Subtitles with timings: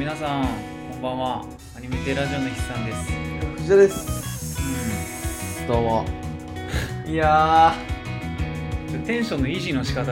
[0.00, 0.44] 皆さん
[0.92, 1.44] こんばんは。
[1.76, 3.12] アニメテラジオの筆さんです。
[3.58, 5.66] 藤田です。
[5.68, 6.06] どうも。
[7.06, 7.74] いや
[8.90, 10.10] ちょテンションの維持の仕方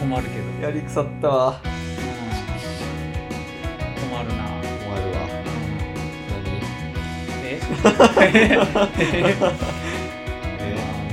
[0.00, 1.60] 困るけど、ーやり腐ったわ。
[1.62, 1.70] うん。
[4.08, 4.44] 困るな、
[4.80, 5.28] 困るわ。
[7.44, 7.92] え何？
[8.72, 9.36] まえ？
[9.44, 9.50] あ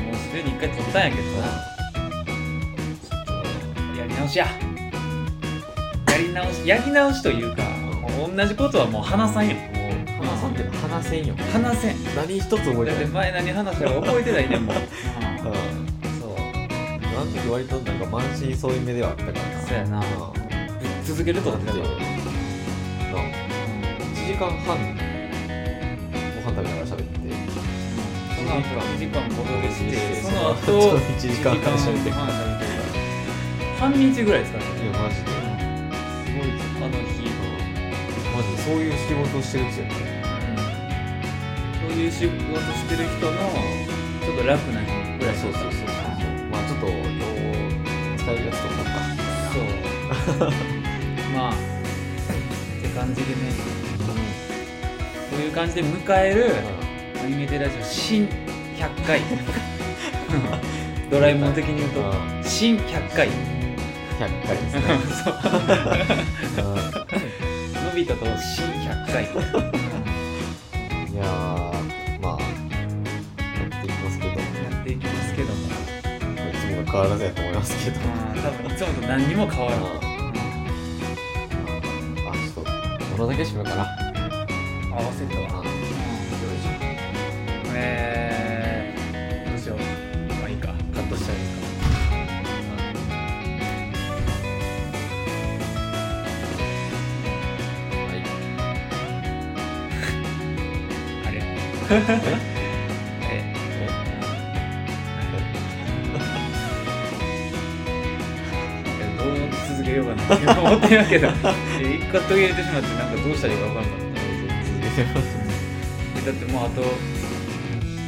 [0.06, 1.22] もうすでに一回撮ったんやけど
[4.00, 4.48] やり直しや。
[6.08, 7.79] やり直しやり直しというか
[8.36, 9.56] 同じことはもう話さんよ。
[10.22, 11.34] 話さんって話せんよ。
[11.52, 11.96] 話せん。
[12.16, 14.88] 何一つ覚えだっててない前何話したか覚えてないねんもう、ううん。
[15.42, 15.50] そ
[16.28, 16.30] う。
[16.38, 19.40] んなん時割となんか満身創痍目ではあったからな。
[19.62, 20.00] そうやな。
[20.00, 20.04] うん。
[21.06, 21.98] 続けるとかってだってな1
[24.28, 24.78] 時間半
[26.36, 27.04] ご飯食べながら喋って。
[28.36, 30.22] その後2時間ボトルして。
[30.22, 32.12] その後1時間半喋って。
[33.80, 34.66] 半日ぐらいですかね。
[34.84, 35.29] いやマジで
[38.70, 39.86] そういう仕事をしてるんですよ。
[39.86, 39.94] ね
[41.82, 42.38] そういう仕事
[42.72, 43.38] してる人の
[44.22, 45.54] ちょっと楽な日ぐらいそう。
[45.54, 45.88] そうそうそう
[46.52, 46.98] まあちょっとよう
[48.16, 48.90] 使えるやつとかか。
[49.52, 50.52] そう。
[51.34, 51.56] まあっ
[52.84, 53.38] て感じでね。
[55.32, 56.54] こういう感じで迎える
[57.24, 57.84] アニメテラジオ。
[57.84, 58.28] 新
[58.78, 59.22] 100回。
[61.10, 62.02] ドラえもん的に言うと。
[62.02, 62.44] うん。
[62.44, 63.30] 新100回。
[64.20, 64.76] 100回です
[66.62, 66.70] ね
[68.16, 69.24] 新100回
[71.14, 71.26] いやー
[72.22, 72.48] まあや
[73.68, 74.32] っていきますけど。
[74.34, 74.42] いや
[74.82, 75.60] っていきますけども。
[76.60, 78.00] つもと変わらずやと思いますけど。
[78.00, 79.92] まあ多分いつもと何にも変わらない、あ
[82.34, 82.72] ちょっと
[83.18, 83.88] 物だけかな。
[84.92, 85.64] 合わせたわ、
[101.92, 101.94] え
[103.32, 103.58] え
[109.18, 109.28] どう
[109.78, 111.34] 続けようかなって思ってるけど一
[112.12, 114.20] 回途切れてしまってなんかどうしたらいいか分かんなかった
[114.66, 115.28] 続けてます
[116.26, 116.82] ただってもうあと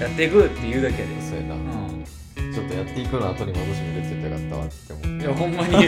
[0.03, 2.03] やっていくって言うだけでそうやなうん
[2.53, 5.87] ちょっとやっていくの後に戻し見るってたらよかったわって思っていやほんまに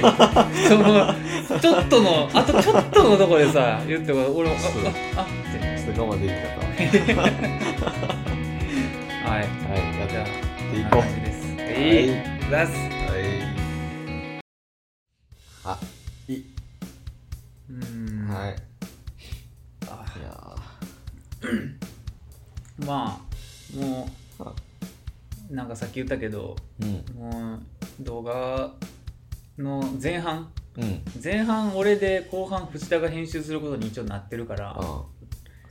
[0.68, 4.60] そのちょっとのあとちょっとのとこでさ言っても俺もあ
[5.18, 5.26] ああっ
[5.96, 7.30] 我慢できなかっ
[9.24, 9.42] はい。
[9.42, 9.46] はい
[10.00, 10.92] やじゃていこう。
[10.92, 11.70] こんな感じですはい
[12.06, 12.62] は
[13.20, 14.42] い。
[15.66, 15.80] あ
[16.28, 16.34] い。
[16.34, 16.44] い
[17.70, 18.56] うんはい。
[19.88, 20.28] あいや
[22.86, 24.10] まあも
[24.40, 27.06] うなんかさっき言ったけどうん。
[27.16, 28.74] もう動画
[29.58, 30.52] の前半？
[30.76, 31.02] うん。
[31.24, 35.04] 前半俺で後半藤田が編集することに一応なってるからあ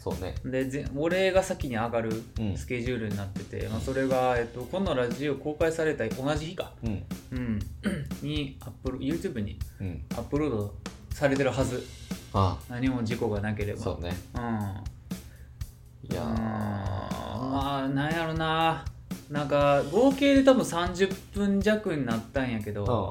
[0.03, 0.35] そうね。
[0.45, 2.57] でぜ俺が先に上がるうん。
[2.57, 7.05] スケジュールになってて、まあ、それが、えっと、このラジオ公開された同じ日か、うん。
[7.31, 7.59] うん、
[8.21, 10.05] にアップロ YouTube にうん。
[10.11, 10.75] アップロード
[11.11, 11.87] されてるはず。
[12.35, 13.81] あ何も事故がなければ。
[13.81, 14.13] そうね。
[14.35, 16.11] うん。
[16.11, 18.85] いやまあなんやろな。
[19.31, 23.09] なんか合計で多分30分弱になったんやけど。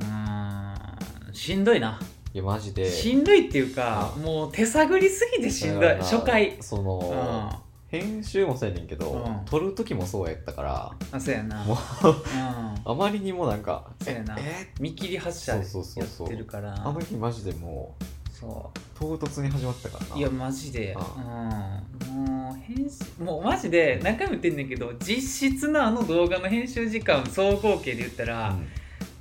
[0.00, 1.34] うん。
[1.34, 2.00] しんどいな
[2.34, 2.90] いやマジで。
[2.90, 4.22] しんどいっていうかうん。
[4.22, 5.96] もう手探りすぎてしんどい。
[5.96, 6.56] 初回。
[6.60, 9.44] そのあ編集もそうやねんけどうん。
[9.44, 11.62] 撮る時もそうやったからあそうやな。
[11.64, 12.92] もううん。
[12.92, 14.36] あまりにもなんかそうやな。
[14.38, 16.26] え見切り発車やそうそうそうそう。
[16.28, 16.74] ってるから。
[16.74, 17.94] あの日マジでも
[18.32, 18.78] そう。
[18.98, 20.06] 唐突に始まったから。
[20.06, 21.60] ないやマジで、あ
[22.08, 28.66] うん、もう編集もうマジで何回も言ってんねんけど実質のあの動画の編集時間総合計で言ったら、うん。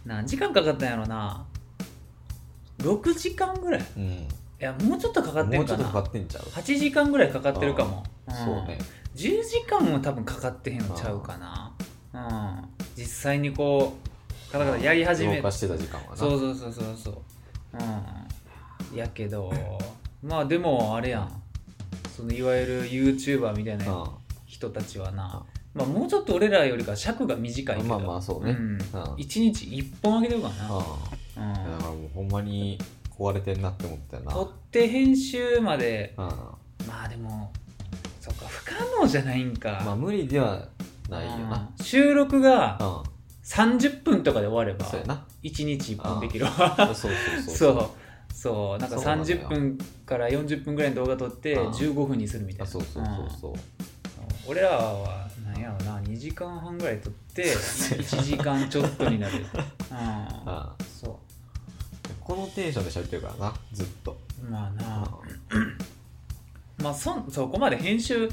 [0.06, 1.46] 何時間かかったんやろな
[2.82, 3.82] 6時間ぐらい。
[3.82, 4.28] いうん。
[4.60, 8.04] やもうちょっとかかってもうちょっとんかなかかってんちゃう？8時間ぐらいかかってるかも、ん
[8.34, 8.78] そうね。
[9.16, 11.74] 10時間も多分かかってへんのちゃうかな。
[12.14, 12.70] うん。
[12.96, 13.98] 実際にこ
[14.50, 15.42] うカタカタやり始めて。
[15.42, 16.18] た時間はな。
[16.18, 17.16] そうそうそうそうそう。
[18.94, 18.98] うん。
[18.98, 19.52] やけど
[20.22, 21.42] まあでもあれやん。
[22.16, 24.10] そのいわゆる YouTuber みたいなうん
[24.46, 25.44] 人たちはな、
[25.74, 27.88] まあ、もうちょっと俺らよりか尺が短いけど。
[27.90, 28.52] まあまあそうね。
[28.52, 28.56] ん。
[28.56, 28.80] うん
[29.18, 30.86] 一日一本あげてるからな、
[31.38, 32.78] ああだからもうほんまに
[33.18, 34.34] 壊れてんなって思ったようん、な。
[34.34, 36.14] 撮って編集まで。
[36.18, 36.26] うん。
[36.88, 37.52] まあでも
[38.20, 40.68] そっか不可能じゃないんか、まあ無理では
[41.10, 41.70] ないよな。
[41.78, 41.84] うん。
[41.84, 43.12] 収録がうん。
[43.44, 45.26] 30分とかで終わればそうやな。
[45.44, 47.12] 1日1本できるそうわそうそう。
[47.56, 47.90] そう。
[48.34, 48.78] そう。
[48.78, 49.26] なんかそうなのよ。
[49.26, 51.72] 30分から40分ぐらいの動画撮ってうん。
[51.72, 52.64] 15分にするみたいな。
[52.66, 53.52] あそうそうそうそう。
[53.52, 53.58] うん。
[54.48, 59.34] 俺らはなんやろな2時間半ぐらい撮って 1時間ちょっとになる。
[59.40, 59.46] うん。
[59.98, 60.91] あ そ
[62.32, 64.18] このテンションで喋ってるからなずっと。
[64.42, 65.06] ううまあな。
[66.82, 68.30] まあそんそこまで編集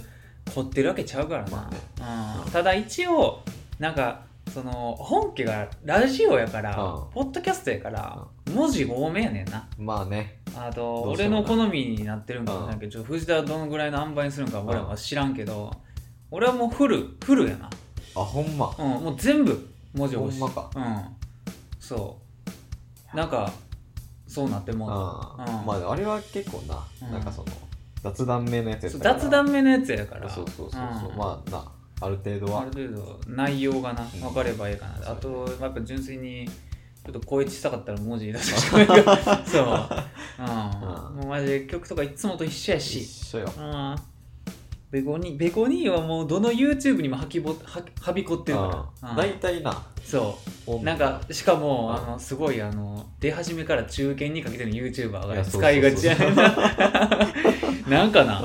[0.55, 1.69] 凝ってるわけちゃうからな、
[1.99, 3.43] まうん、ただ一応
[3.81, 4.23] なんか
[4.55, 7.11] その本家がラジオやから、うん。
[7.11, 8.25] ポッドキャストやから、
[8.55, 9.69] 文字多めやねんな。
[9.77, 10.39] まあね。
[10.57, 15.73] あと俺の好みになってるんかもしれんけ藤田はどのぐらいの塩梅にするんか俺は知らんけど、
[16.31, 17.69] 俺はもうフルフルやな、
[18.15, 18.73] あほんま。
[18.79, 20.37] うん、もう全部文字欲し。
[20.37, 20.71] いほんまか。
[20.77, 21.05] うん。
[21.81, 22.17] そ
[23.13, 23.17] う。
[23.17, 23.53] なんか
[24.29, 27.13] そうなってもうまああれは結構な、うん。
[27.13, 27.47] なんかその
[28.03, 29.21] 雑談目のやつやっそうたから。
[29.21, 30.29] 雑談目のやつやから。
[30.29, 31.17] そうそうそうそう、ん。
[31.17, 31.65] まあな
[32.01, 32.61] ある程度は。
[32.63, 34.21] ある程度内容がなうん。
[34.21, 38.79] 分かればいいかな、あとやっぱ純粋にちょっと声小さかったら文字出しか。
[38.79, 38.87] ら
[39.47, 39.65] そう、
[40.39, 40.45] うん。
[41.09, 41.17] うん。
[41.17, 43.53] もうマジで曲とかいつもと一緒や一し、緒よ。
[43.57, 43.97] うん、
[44.91, 49.17] ベコニーベコニーはもうどの YouTube にもはきぼははびこってるから、うん。
[49.17, 49.87] 大体な。
[50.03, 50.83] そう。
[50.83, 52.11] なんかしかも、うん。
[52.11, 56.33] あのすごいあの出始めから中堅にかけての YouTuber いがやそう使いがちやな。
[57.87, 58.45] なんかな、う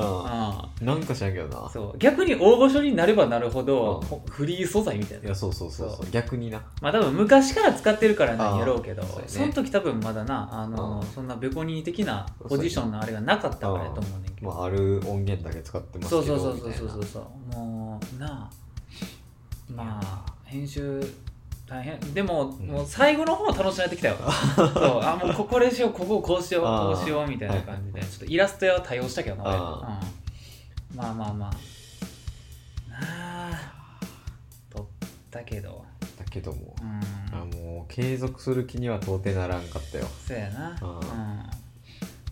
[0.83, 1.69] なんか知らんけどな。
[1.69, 1.97] そう。
[1.97, 4.07] 逆に大御所になればなるほど、うん。
[4.07, 5.25] ほフリー素材みたいな。
[5.25, 5.89] いやそうそうそう。
[5.89, 6.11] そう。
[6.11, 6.61] 逆にな。
[6.81, 9.29] まあ多分昔から使ってるからなんやろうけどあーそうやね。
[9.29, 11.07] その時多分まだなあの、うん。
[11.07, 17.55] そんなベコニー的なポジションのあれがなかったからやと思うねんけど、まあある音源だけ使ってますけどそうそうそうそうそうそうそう。
[17.55, 18.49] もうなあ
[19.73, 21.01] まあ編集
[21.65, 21.97] 大変。
[22.13, 22.67] でも,、うん。
[22.67, 24.15] もう最後の方楽しくなってきたよ。
[24.55, 24.67] そう。
[25.01, 26.95] あもうここでしようここをこうしようあー。
[26.95, 30.07] こうしようみたいな感じで、ちょっとイラスト屋は多用したけどなうん、
[30.95, 31.51] まあまあまあ。
[32.91, 32.97] な
[33.51, 33.99] あ
[34.69, 34.85] 撮っ
[35.31, 35.85] たけど。
[36.19, 36.75] だけども。
[36.81, 37.39] うん。
[37.39, 40.05] あもう継続する気には到底ならんかったよ。
[40.27, 40.69] そうやな。
[40.81, 40.99] ううん。
[40.99, 41.49] ん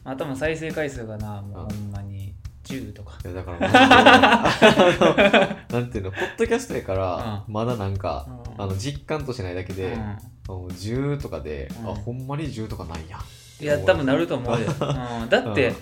[0.03, 1.67] あとも再生回数がなもううん。
[1.67, 3.17] ほんまに10とか。
[3.23, 8.27] いやだからマジであのなんていうのポッドキャストやからうまだなんか
[8.57, 8.63] うん。
[8.63, 10.01] あの実感としないだけでうん。
[10.01, 10.17] あ
[10.47, 11.89] の10とかでうん。
[11.89, 13.17] あほんまに10とかないや
[13.59, 14.65] いや多分なると思うよ、
[15.21, 15.75] うん、だって、うん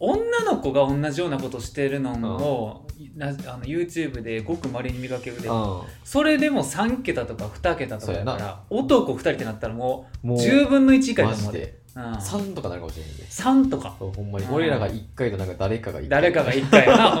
[0.00, 2.86] 女の子が同じようなことしてるのを、
[3.16, 5.82] なあの YouTube でごくまれに見かけるで、うん。
[6.04, 13.24] それでも3桁とか2桁とかだから男2人ってなったらもうもう10分の1以下マだと思うん、3とかなるかもしれへんで。
[13.24, 13.90] 3とか。
[13.90, 14.46] ほんまに。
[14.46, 17.20] うん俺らが1回となんか誰かが1回誰かが1回やな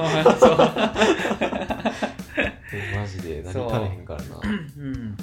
[2.96, 4.40] マジで何そうかれへんからな。
[4.78, 5.16] うん、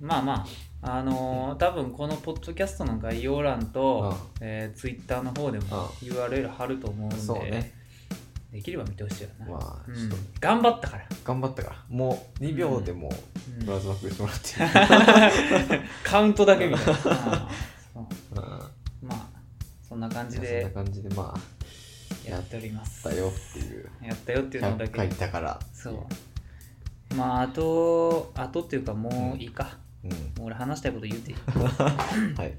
[0.00, 0.46] まあまあ
[0.84, 7.72] あのー多分このポッドキャストの概要欄と、えー、Twitter の方でもう URL 貼ると思うんで、そうね。
[8.52, 9.94] できれば見てほしいよな、まあうん。
[9.94, 10.16] ちょっと。
[10.40, 11.76] 頑張ったから、頑張ったから。
[11.88, 13.10] もう2秒でも
[13.60, 13.64] うん。
[13.64, 17.48] ブラウザバックしてもらってカウントだけみたいな、
[19.02, 19.28] まあ
[19.88, 23.04] そんな感じそんでな感じでまあやっております。
[23.04, 23.88] だよっていう。
[24.02, 25.90] やったよっていうのだ100回けだからそ
[27.10, 27.14] う。
[27.14, 30.44] まああとあとっていうかもういいか、うん。
[30.44, 31.36] 俺話したいこと言うていい？
[32.36, 32.52] はい。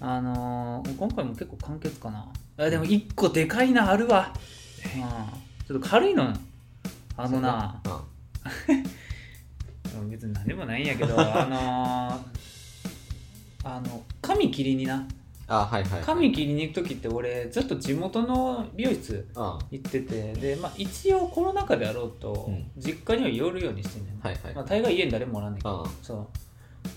[0.00, 2.26] あのー、今回も結構簡潔かな。
[2.58, 4.32] あでも一個でかいなあるわ、
[4.84, 6.24] うん、ちょっと軽いの。
[6.24, 6.32] よ
[7.16, 7.80] あのな。
[7.84, 7.92] うん
[10.10, 15.06] 別に何でもないんやけどあのー、あの髪切りにな。
[15.48, 16.02] あはいはいはい。
[16.02, 22.70] 髪切りに行く時って俺ずっと地元の美容室うんは行っててで、まあ、一応コロナ禍であろうと、うん。
[22.76, 24.12] 実家には寄るようにしてんね。
[24.12, 26.26] ん、いはいまあ、大概家に誰もおらんねんけど、うんそう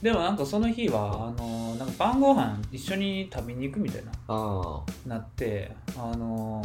[0.01, 4.12] でもなんかその日はあのなんか晩ご飯一緒に食べに行くみたいな。
[4.27, 6.63] あなってあの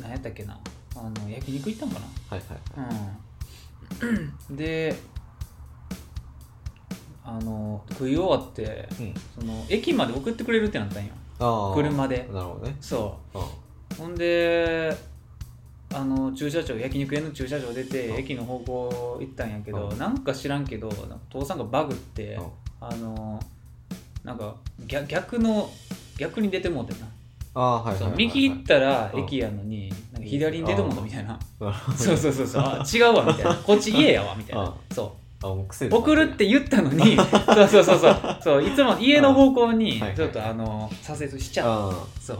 [0.00, 0.58] 何やったっけな。
[0.94, 2.94] あの焼肉行ったんかはいはいはい。
[2.94, 4.08] な
[4.48, 4.56] うん。
[4.56, 4.96] で
[7.24, 9.14] あの食い終わってうん。
[9.38, 11.12] その駅まで送ってくれるってなったんよ。
[11.38, 11.74] ああ。
[11.74, 12.28] 車で。
[12.32, 12.76] なるほどね。
[12.80, 13.38] そう。
[13.38, 13.96] うん。
[13.96, 14.96] ほんで
[15.94, 20.90] あの駐車場焼肉屋の駐車場出てうん駅の方向行ったんやけどうんなんか知らんけど
[21.30, 22.44] 父さんがバグってうん
[22.80, 23.40] あの
[24.24, 24.54] なんか
[24.86, 25.70] 逆逆の
[26.18, 27.08] 逆に出てもうてな。
[27.54, 29.24] ああはい右行ったらうん。
[29.24, 31.38] 駅やのになんか左に出てもうたみたいな。
[31.96, 32.62] そうそうそうそう。
[32.62, 33.54] あ違うわみたいな。
[33.62, 34.74] こっち家やわみたいな。
[34.90, 35.22] そう。
[35.90, 38.38] 送るって言ったのに そうそうそうそう。
[38.40, 41.90] そういつも家の方向にちょっとあの左折しちゃう。
[41.90, 42.38] あそう。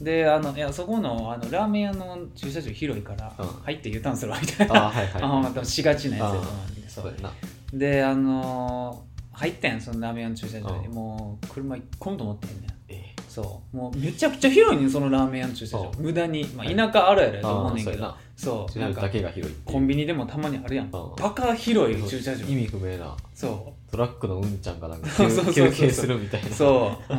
[0.00, 4.84] で、あの、いや、そこの、あの、ラーメン屋の駐車場広いから、うん入って U ターンするわ、みたいあな。
[4.86, 7.32] あはいはい あ、またしがちなやつやと思うんで、そうそうやな
[7.72, 10.86] で、あのー入ったんやん、そのラーメン屋の駐車場に。
[10.86, 12.70] うんもう、車一個もと思ってへんねん。
[12.88, 13.76] えそう。
[13.76, 16.00] もう、めちゃくちゃ広いねん、そのラーメン屋の駐車場う。
[16.00, 16.44] 無駄に。
[16.56, 18.16] まあ、田舎あるやろやと思うねんけどああ。
[18.36, 18.72] そう。
[18.72, 20.86] そうやなんか、けが広いっていうコンビニでもたまにあるやん。
[20.86, 22.46] んバカ広い駐車場。
[22.46, 26.52] 意味不明なそトラックのうんちゃんがなんかそうそうそうそう休憩するみたいなう。
[26.52, 27.12] そう。
[27.12, 27.18] うん。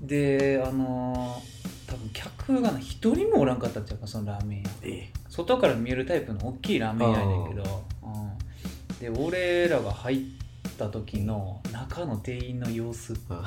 [0.00, 4.70] で、あのー多分客がな一人もおらんかったんちゃうかそのラーメン屋。
[4.82, 10.18] え外から見えるタイプの大きいラーメン屋やねんけど、うん、で俺らが入っ
[10.66, 13.44] った時の中の店員の様子うん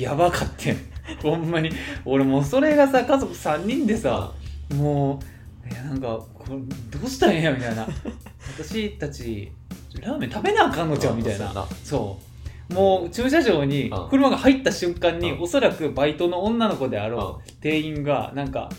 [0.00, 0.76] やばかってん。
[1.22, 1.70] ほんまに。
[2.04, 4.32] 俺もうそれがさ家族3人でさ
[4.74, 5.20] も
[5.64, 6.56] ういやなんかこれ
[6.98, 7.86] どうしたらええんやみたいな。
[8.58, 9.52] 私たち
[10.00, 11.52] ラーメン食べなあかんのちゃうみたいな。
[11.84, 12.31] そう
[12.72, 14.08] もう駐車場にうん。
[14.08, 15.42] 車が入った瞬間にうん。
[15.42, 18.70] おそらくバイトの女の子であろうう店員がなんか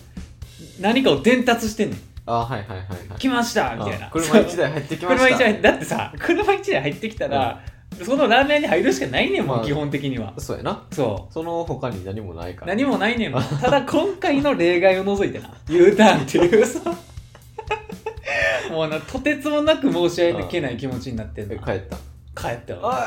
[0.79, 1.99] 何かを伝達してんねん。
[2.25, 3.19] あはいはいはいはい。
[3.19, 4.07] 来ましたみたいな。
[4.07, 5.27] あ車1台入ってきました。
[5.27, 7.61] 車一台だってさ車1台入ってきたら、
[8.01, 10.33] そのラーメン屋に入るしかないねんもん、まあ基本的には。
[10.37, 10.83] そうやな。
[10.91, 12.75] そその他に何もないかうら。
[12.75, 13.43] 何もないねんもん。
[13.61, 15.53] ただ今回の例外を除いてな。
[15.67, 16.81] U ターンっていうさ。
[18.71, 21.53] もうなとてつもなく申し訳ない気持ちになってんの。
[21.53, 21.97] え帰った
[22.35, 23.05] 帰ったおわ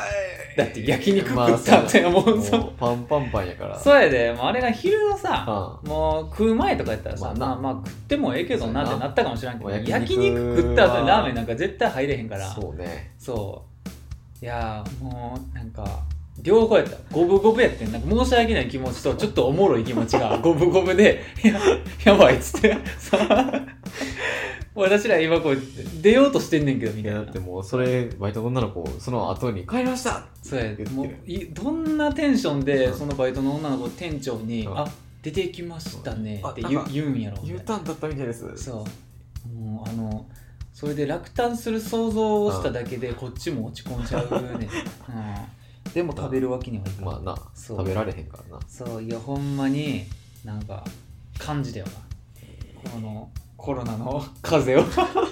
[0.55, 0.57] い。
[0.57, 3.77] だって焼肉食まあったって、もうそもうパンパンパンやから。
[3.77, 4.31] そうやで。
[4.31, 9.07] もうあれが昼のさ、うもう食う前とかやったらさ、まあなまあまあ食ってもええけどなってな。
[9.09, 10.39] ったかもしれんけどまあ焼焼肉。
[10.39, 12.47] 肉食った後にラーメンはなんか絶対入れへんから。
[12.49, 13.13] そうね。
[13.17, 13.65] そ
[14.41, 14.45] う。
[14.45, 15.83] いやーもうなんか
[16.41, 16.97] 両方やった。
[17.11, 17.91] 五分五分やってん。
[17.91, 21.59] なんか申し訳ない気持ちとちょっとおもろい気持ちが 五分五分でいや
[22.05, 22.77] やばいっつって。
[22.99, 23.65] さ
[24.75, 25.57] 私ら今こう
[26.01, 27.19] 出ようとしてんねんけどみいたいな。
[27.19, 30.25] やだってもうそれバイトの女の子その後に帰りました。
[30.43, 30.73] そうや。
[30.91, 32.97] もういどんなテンションでうん。
[32.97, 34.77] そのバイトの女の子店長に「うん。
[34.77, 34.87] あ
[35.23, 38.45] 出てきましたね」って言言うんやろ U ターンだったみたいです。
[38.57, 38.85] そ
[39.53, 39.59] う。
[39.59, 40.25] もうあの
[40.77, 44.67] それで落胆する想像をしただけでこっちも落ち込んじゃうね、
[45.09, 45.25] うん、
[45.97, 47.79] でも食べるわけにはいかん、まあなそう。
[47.79, 48.63] 食べられへんからな。
[48.67, 50.05] そういやほんまに
[50.45, 50.83] なんか
[51.39, 52.91] 感じだよな。
[52.91, 54.83] このコロナの風を。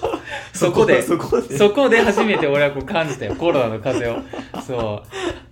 [0.52, 1.00] そこで。
[1.02, 1.56] そこで。
[1.56, 2.00] そこで。
[2.02, 3.36] 初めて俺はこう感じたよ。
[3.36, 4.16] コロナの風を。
[4.66, 5.04] そ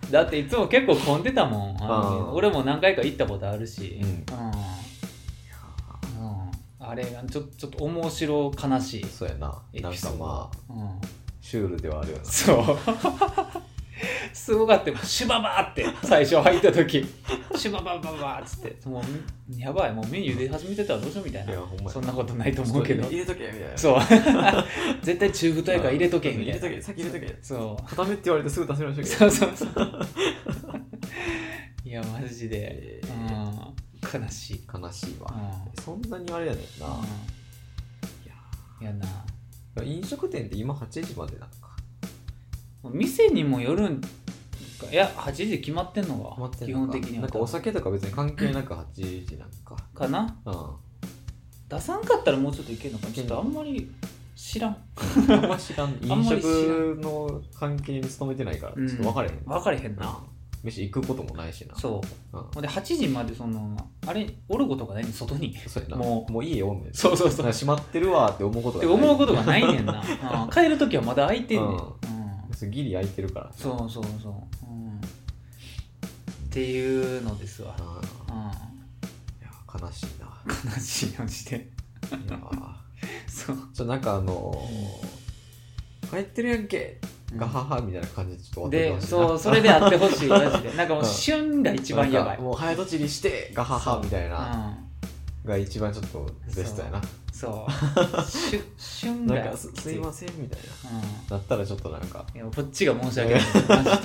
[0.09, 0.13] う。
[0.13, 1.77] だっていつも結構混んでたもん。
[1.81, 4.01] あのうん俺も何回か行ったことあるし。
[4.03, 4.09] うん。
[4.09, 4.47] うん。
[6.29, 6.51] うん。
[6.81, 9.63] あれがちょちょっと面白悲しいそうやな。
[9.75, 11.01] なんかまあうん、
[11.41, 12.25] シュールではあるよな。
[12.25, 13.74] そう
[14.45, 14.99] すごかったよ。
[15.03, 17.07] シュババーって最初入った時。
[17.57, 18.87] シュババババーっつって。
[18.87, 19.93] もうやばい。
[19.95, 21.55] もうメニュー出始めてたらどうしようみたいな。
[21.89, 23.09] そんなことないと思うけど。
[23.09, 23.79] 入れとけみたいな。
[23.79, 24.01] そう。
[25.01, 26.53] 絶対中太やから入れとけみたいな。
[26.53, 27.39] 入れとけ先入れとけ。
[27.41, 27.89] そう。
[27.89, 30.07] 固めって言われてすぐ出せましたけそどうそうそう
[31.87, 35.35] いやマジで、えうん、悲しい、悲しいわ。
[35.75, 36.91] うそんなにあれやねんな、ん、
[38.83, 41.75] いやな飲食店って今8時までなのか。
[42.93, 44.03] 店にもよるん
[44.79, 44.91] か。
[44.91, 47.23] いや8時決まってんのが基本的には。
[47.23, 49.77] なんかお酒とか別に関係なく8時なんか。
[49.95, 50.37] かな？
[50.45, 50.55] うん。
[51.69, 53.91] 出さんかったらもうちょっといけるのかちょっとあんまり
[54.37, 54.77] 知らん。
[55.29, 55.87] あんま知らん。
[55.87, 60.19] あん飲食の関係に勤めてないからちょっと分かれへん、分かれへんな。
[60.63, 61.77] 飯行くこともないしな。
[61.77, 62.01] そ
[62.33, 62.39] う。
[62.39, 62.63] うん。
[62.63, 63.77] で8時までその
[64.07, 65.55] あれおることがないね外に。
[65.91, 66.33] もう。
[66.33, 66.95] もう家おんねん。
[66.95, 67.53] そうそうそう。
[67.53, 68.95] 閉まってるわって思うことがない。
[68.95, 70.03] 思うことがないねんな、
[70.45, 70.51] うん。
[70.51, 71.75] 帰る時はまだ空いてんねん、う
[72.67, 72.71] ん。
[72.71, 73.53] ギリ空いてるから。
[73.55, 74.64] そうそうそう、うん、
[76.55, 78.37] っていうのですわ、うん。
[78.37, 80.27] う、いや悲しいな。
[80.27, 82.39] ん悲しいマジでいや
[83.27, 83.57] そう。
[83.75, 87.01] ちょなんかあのー帰ってるやんけ
[87.35, 90.73] ガハハみたいな感じでちょっとでそうそれであってほしい マジで。
[90.75, 94.79] なんかもううん旬が一番やばい、もう早とちりしてガハハみたいな
[95.45, 97.03] うが一番ちょっとベストやな、ん、
[97.45, 98.23] そう。
[98.27, 100.61] しゅ旬がなんかすすいませんみたい
[100.91, 100.99] な。
[100.99, 102.25] うだったらちょっとなんか。
[102.33, 103.43] ん、いやこっちが申し訳ない。
[103.69, 104.03] マジ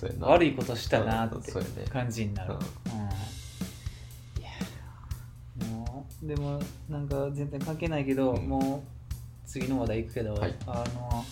[0.00, 1.84] で、うん、 悪いことしたなってそうやね。
[1.88, 2.60] 感じになる、うん。
[2.60, 3.08] うん。
[3.08, 5.68] いや。
[5.68, 8.48] もうでもなんか全然関係ないけど、うん。
[8.48, 10.54] もう次の話題いくけど、はい。
[10.66, 11.24] あの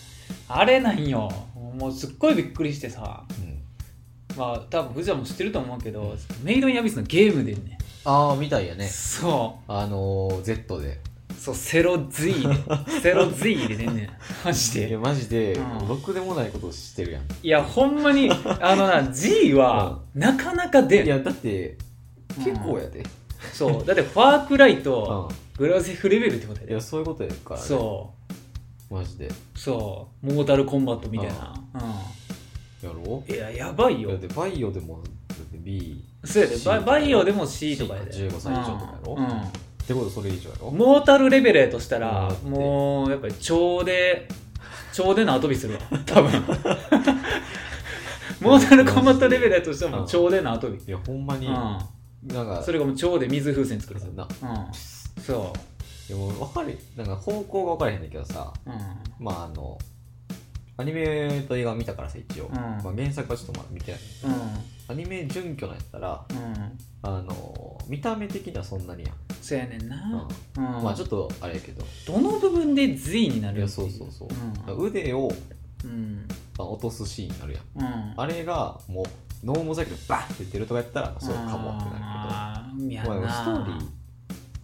[0.47, 1.29] あれなんよ。
[1.77, 3.25] もうすっごいびっくりしてさ。
[3.29, 4.37] うん。
[4.37, 8.87] まあ多分藤田も知ってると思うけど、メイドインアビスのゲームでねああみたいやね。
[8.87, 10.87] そあのー、Z で。
[10.87, 14.09] うそうセロ Z でセロ Z で出んねん。
[14.45, 14.89] マジで。
[14.89, 15.87] いやマジで、うん。
[15.87, 17.23] ろくでもないことをしてるやん。
[17.43, 21.05] いやほんまにあのな G はなかなか出ん。
[21.05, 21.77] いやだって
[22.43, 23.03] 結構やで、
[23.53, 23.85] そう。
[23.85, 24.83] だってファークライうん。
[24.83, 26.71] とグラセフレベルってことやで。
[26.73, 27.65] いやそういうことやからね。
[27.65, 28.13] そ
[28.89, 28.93] う。
[28.93, 29.29] マジで。
[29.55, 30.25] そう。
[30.33, 31.53] モータルコンバットみたいな。
[32.83, 33.31] やろう？
[33.31, 34.09] んいややばいよ。
[34.09, 36.57] だってバイオでもだって B そうやで。
[36.57, 38.13] バイバイオでも C とかやで。
[38.13, 39.15] C 15歳以上とかやろ？
[39.15, 39.23] うん。
[39.23, 40.71] うんってことそれ以上やろ？
[40.71, 42.51] モータルレベルやとしたらうん。
[42.51, 44.27] もうやっぱり超で
[44.93, 45.79] 超で縄跳びするわ。
[46.05, 46.31] 多分。
[48.41, 50.83] モータルコンバットレベルやとしても超で縄跳び。
[50.83, 54.27] いやほんまに、うなんかんそれがもう超で水風船作るそうやな
[54.65, 54.73] うん
[55.23, 55.53] そ
[56.07, 56.77] でも分かる。
[56.97, 58.51] なんか方向が分からへんねんけどさ。
[58.65, 58.75] ううん。
[59.19, 59.77] まああの
[60.77, 62.53] アニメと映画見たからさ一応、ん。
[62.53, 64.01] まあ、原作はちょっとまだ見てない。
[64.23, 64.93] うん。
[64.93, 66.79] アニメ準拠なんやったらうん。
[67.03, 70.27] あの見た目的にはそんなにやん、そうやねんな。
[70.57, 70.63] うん。
[70.83, 71.85] まあちょっとあれやけど。
[72.07, 74.27] どの部分で Z になるいやそうそうそう、
[74.73, 74.85] う。
[74.85, 74.87] ん。
[74.87, 75.31] 腕を
[75.83, 76.27] うん。
[76.57, 77.63] ああ落とすシーンあるやん。
[77.79, 78.13] うん。
[78.17, 79.05] あれがもう
[79.45, 84.01] ノーモザイクでバッて出てるとかやったらそうかもってなるけど、まあ、ストーなリー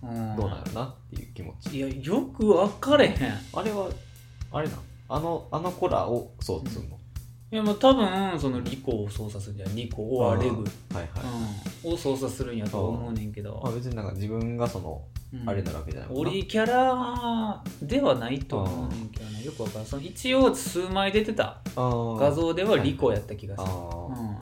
[0.03, 0.35] うん。
[0.37, 3.13] どうなるなっていう気持ち、いやよく分かれへん。
[3.13, 3.17] い
[3.53, 3.89] あれは
[4.51, 4.75] あれな
[5.09, 6.97] あのあの子らをそうするの、
[7.49, 11.07] やもう多分そのリコを操作するんじゃんリコオアレグ、はいはい、
[11.85, 13.61] うん、を操作するんやと思うねんけど。
[13.63, 15.01] まあ、別になんか自分がその、
[15.33, 15.49] うん。
[15.49, 19.39] あれなわけじゃないもオリキャラではないと思うねんけどな。
[19.39, 19.87] よくわからん。
[19.87, 24.37] その一応数枚出てた画像ではリコやった気がする、うん、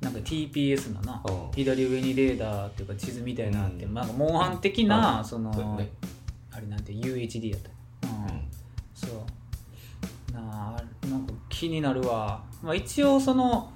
[0.00, 3.94] なんか TPS のなうん左上にレーダーっていうか地図みたいなって、うん。
[3.94, 5.90] なんかモンハン的な、うんそのね。
[6.50, 8.53] あれなんて UHD やった、うん
[11.54, 13.70] 気になるわ、まあ、一応その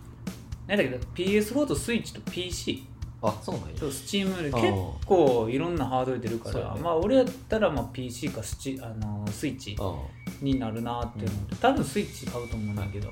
[0.66, 2.84] なんだけど PS4 とスイッチと PC
[3.22, 3.74] あそうなんや。
[3.74, 6.80] と Steam でうん結構いろんなハードル出るから、ね。
[6.80, 9.94] まあ俺やったらまあ PC かスチあのスイッチあ
[10.40, 13.10] になるなって思って、多分スイッチ買うと思うんだけど、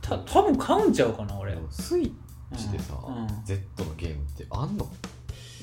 [0.00, 2.12] た多分買うんちゃうかな俺、スイッ
[2.56, 3.16] チでさ、うん。
[3.16, 4.88] うん Z のゲームってあんの？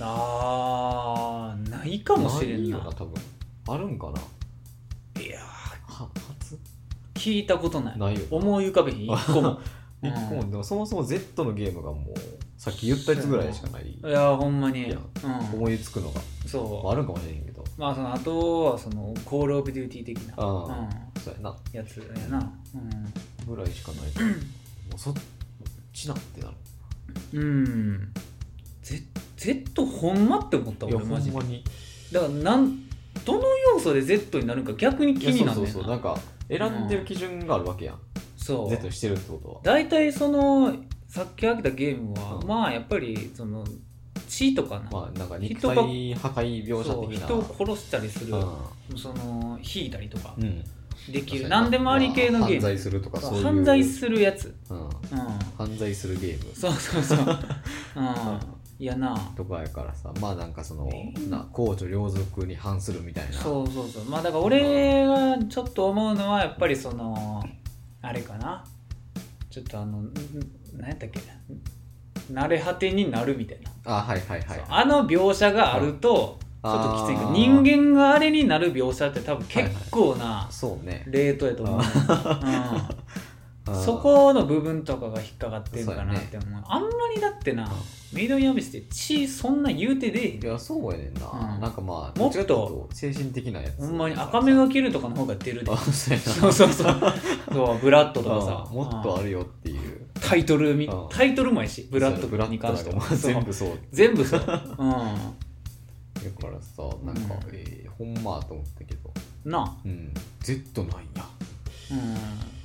[0.02, 3.14] あーないかもしれんいなよな多分。
[3.70, 4.12] あるんか
[5.16, 5.22] な？
[5.22, 5.40] いや
[7.18, 8.00] 聞いたことない。
[8.00, 8.22] ないよ。
[8.32, 9.04] 思い浮かべへん。
[9.04, 9.60] 一個も。
[10.02, 10.50] 一個も。
[10.50, 12.14] でもそもそも Z のゲームがもう
[12.58, 13.90] さっき言ったやつぐらいしかない。
[13.90, 14.86] いやほんまに。
[14.86, 15.00] うん。
[15.54, 16.84] 思いつくのが、そう。
[16.84, 17.64] まあ、あるんかもしれへんけど。
[17.78, 20.34] まあそのあとはそのコールオブデューティー的な。
[20.38, 20.80] ああ、
[21.16, 21.22] うん。
[21.22, 21.56] そうやな。
[21.74, 22.54] やつやな。
[23.48, 24.12] ぐらいしかない。
[24.12, 24.30] と も
[24.96, 25.14] うそっ
[25.94, 26.54] ちなってなる。
[27.34, 28.14] うん、うん、
[28.84, 29.04] Z,
[29.38, 31.38] Z ほんまって思った俺マジで。
[32.12, 32.88] だからなん
[33.26, 35.54] どの要素で Z になるか逆に気になるんな。
[35.56, 35.92] そうそうそう。
[35.92, 36.18] なんか
[36.50, 38.00] 選んでる基準があるわけやん、
[38.38, 38.70] そう。
[38.70, 39.60] Z にしてるってことは。
[39.64, 40.76] 大体その
[41.08, 42.48] さっき挙げたゲームは、うん。
[42.48, 43.66] まあやっぱりその
[44.28, 45.74] 血とかな、まあなんか肉体
[46.16, 50.34] 破壊描写そう的な人を殺したりする、うその引いたりとか。
[50.38, 50.64] ん、うん、
[51.12, 51.50] できる。
[51.50, 54.90] 何でもあり系のゲ犯罪するとかそういう犯罪するやつ、うん、うん、
[55.58, 56.56] 犯罪するゲーム。
[56.56, 57.20] そうそうそう、
[57.98, 58.40] うん、
[58.80, 59.16] いやな。
[59.36, 60.14] とかやからさ。
[60.22, 61.30] まあなんかその、えー。
[61.30, 63.34] な公序良俗に反するみたいな。
[63.34, 64.06] そうそうそう。
[64.06, 67.44] まあだから俺がちょっと思うのはやっぱりその
[68.02, 68.64] あれかな。
[69.50, 70.14] ちょっとあのん
[70.76, 71.20] 何やったっけ。
[72.32, 74.64] 慣れ果てになるみたいな、あはいはいはい。
[74.68, 77.18] あの描写があるとちょっときつい。
[77.18, 81.04] けど人間があれになる描写って多分結構なそうね。
[81.08, 81.84] レートやと思う、あ
[82.44, 82.98] ーうん、
[83.76, 86.64] そこの部分とかが引っかかってんかなって思う。
[86.68, 87.70] あんまりだってな
[88.14, 90.38] メイドインアビスって血そんな言うてで。
[90.38, 91.62] いやそうやねんな、うん。
[91.62, 97.14] なんかまあもっと精神的なやつほんまに赤目が切るとかの方が出るであそうそうそうそう。
[97.52, 98.68] そうブラッドとかさ。
[98.70, 100.02] うんもっとあるよっていう。
[100.22, 101.10] タイトルみうん。
[101.10, 103.16] タイトルもやしブラッドブラッドに関してもう。
[103.16, 103.70] 全部そう。
[103.92, 104.60] 全部そう、 うだか
[106.48, 107.50] らさなんか、うん。
[107.54, 109.12] えーほんまと思ったけど。
[109.46, 109.76] ん、なあ。
[109.84, 110.14] うん。
[110.42, 111.26] Z なんや
[111.92, 112.57] うん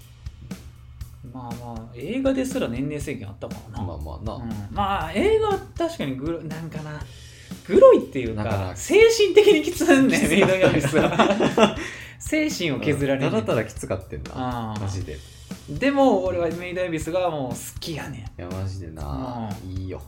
[1.32, 7.00] まあまあ映画ですら年齢制限あったからな、まあまあな、うん、まあ映画は確かにグロなんかな。
[7.66, 11.76] グロいっていうかだから精神的にきついんねメイドインアビスは。
[12.18, 14.30] 精神を削られる、ただただきつかってんな。
[14.34, 15.18] あーマジで。
[15.68, 18.40] いでも俺はメイドインアビスがもう好きやねん。
[18.40, 20.00] やマジでな、ういいよ。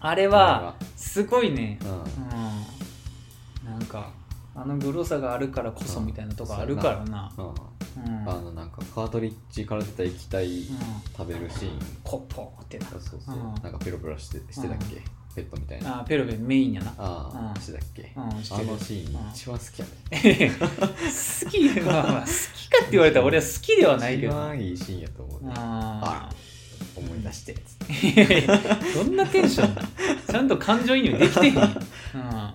[0.00, 1.78] あれはすごいね。
[1.82, 1.90] うん。
[1.90, 3.78] うん。
[3.78, 4.10] なんか
[4.54, 7.32] あのグロさがあるからこそみたいなとこあるからな。
[7.36, 7.54] うん、
[7.96, 10.78] うん、あのなんかカートリッジから出た液体うん。
[11.16, 12.86] 食べるシーン、コッポーってな。
[12.88, 13.54] そうそうそう、うん。
[13.62, 15.02] なんかペロペロしてしてたっけ、
[15.34, 15.98] ペットみたいな。
[15.98, 16.94] ああペロペロメインやな。
[16.98, 17.60] あ、うん。
[17.62, 19.30] してたっけ、あのシーンうん。
[19.30, 20.52] 一番好きやね、
[21.44, 21.80] 好き。
[21.80, 25.52] まあまあ好きかって言われたら俺は好きではないけ一ど番いいシーンやと思うね。
[25.56, 26.30] あ
[26.96, 27.56] 思い出して。
[28.94, 29.74] どんなテンション？
[29.74, 29.82] だ
[30.30, 31.56] ちゃんと感情移入できてへん。
[31.56, 32.54] うん、あ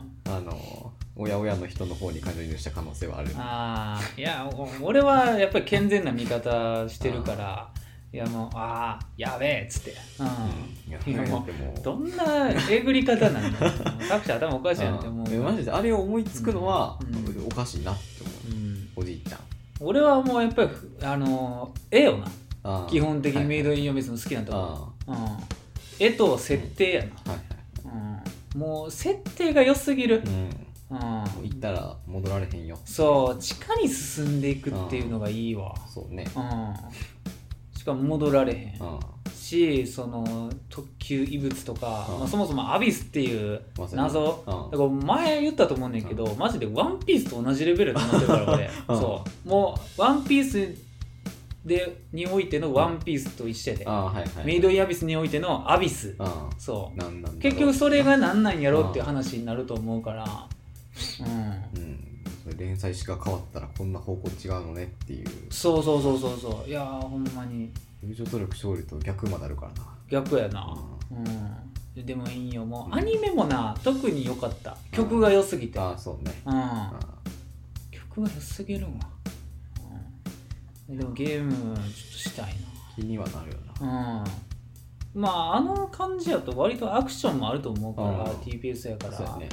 [1.18, 3.32] 親親の人の方に感情移入した可能性はある。
[3.36, 7.70] あーいやお俺はやっぱり健全な見方してるから
[8.14, 11.12] いやもうああやべえっつって、うん。
[11.12, 11.82] いやもう。
[11.82, 13.66] どんなえぐり方なんだ。
[13.66, 13.74] よ
[14.08, 15.44] 作者頭おかしいなって思う。
[15.44, 15.72] マジで？
[15.72, 17.46] あれを思いつくのは、うん。
[17.46, 18.56] おかしいなって思う。
[18.56, 18.90] うん。
[18.96, 19.40] おじいちゃん。
[19.80, 20.70] 俺はもうやっぱり
[21.02, 22.28] あの絵よな。
[22.90, 23.80] 基本的にメイドはい。
[23.80, 25.12] インヨメスの好きなとこう。
[25.14, 25.16] ん、
[26.00, 27.10] 絵と設定やな、
[28.54, 32.78] うん、もう設定が良すぎる、うんうん、行ったら戻られへんよ。
[32.86, 36.26] そう地下に進んでいくっていうのがいいわ、そうね。
[36.36, 38.82] うん、しかも戻られへん。
[38.82, 39.00] うん。
[39.48, 42.20] しその特急異物とか、うん。
[42.20, 44.44] まあ、そもそもアビスっていうまさに謎。
[44.46, 44.72] うん。
[44.72, 48.98] だから前言ったと思うねんけど、マジでワンピースと同じレベルだと思ってるから俺、 うん。
[48.98, 49.50] そう。
[49.50, 50.88] もうワンピース
[51.66, 56.28] でにおいてのワンピースと一緒やで、はいはいメイドインアビスにおいてのアビス、うん。
[56.58, 56.98] そう。
[56.98, 57.40] なんなんだろう。
[57.40, 60.48] 結局それが何なんやろっていう話になると思うから
[61.22, 61.82] うん。
[61.82, 62.58] うん。
[62.58, 65.28] 連載誌が変わったらこんな方向違うのねっていう。
[65.50, 66.70] そうそうそうそうそう。
[66.70, 67.72] いやーほんまに。
[68.04, 69.98] 友情努力勝利と逆まであるからな。
[70.10, 70.78] 逆やな。
[71.12, 71.16] う
[72.00, 72.06] ん。
[72.06, 72.96] でもいいよもう。
[72.96, 74.78] アニメもな特に良かった。
[74.92, 75.80] 曲が良すぎて。
[75.80, 76.32] ああそうね。
[76.46, 76.54] うん。
[76.54, 76.94] あ
[77.92, 78.92] 曲が良すぎるわ、
[80.90, 82.56] うん、でもゲームちょっとしたい
[82.96, 83.88] 気にはなるよな。
[83.88, 84.24] な
[85.16, 85.22] うん。
[85.22, 88.38] まああの感じやと割とアクションもあると思うから、うん。
[88.42, 89.14] TPS やから。
[89.14, 89.50] そうやね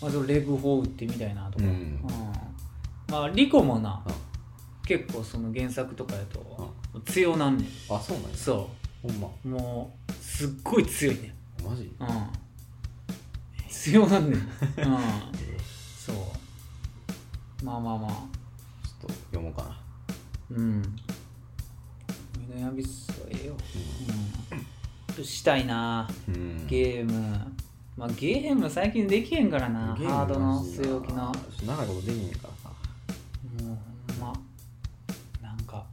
[0.00, 2.00] まあ、そのレグ4打ってみたいなとか、うん。
[3.08, 4.14] まあリコもな、うん。
[4.86, 7.66] 結構その原作とかやと強なんねん。
[7.94, 8.36] あそうなんや。
[8.36, 8.70] そ
[9.02, 9.28] ほんま。
[9.44, 11.64] うもうすっごい強いねん。
[11.64, 11.92] マジ？
[12.00, 12.08] うん。
[13.68, 14.40] 強なんねん。
[14.40, 14.40] うん。
[15.96, 17.64] そう。
[17.64, 18.10] まあまあまあ。
[18.10, 19.80] ちょっと読もうかな。
[20.50, 20.82] うん。
[20.82, 20.88] ミ
[22.54, 23.56] ノヤビスはええよ。
[25.18, 25.24] うん。
[25.24, 26.08] したいな。
[26.28, 27.38] うん、うん、ゲーム
[28.00, 31.30] まあゲーム最近できへんからなゲームハードの据え置きの
[31.66, 32.70] 長いことできへんからさ。
[33.62, 33.76] もう
[34.18, 34.32] ほんま
[35.42, 35.84] なんか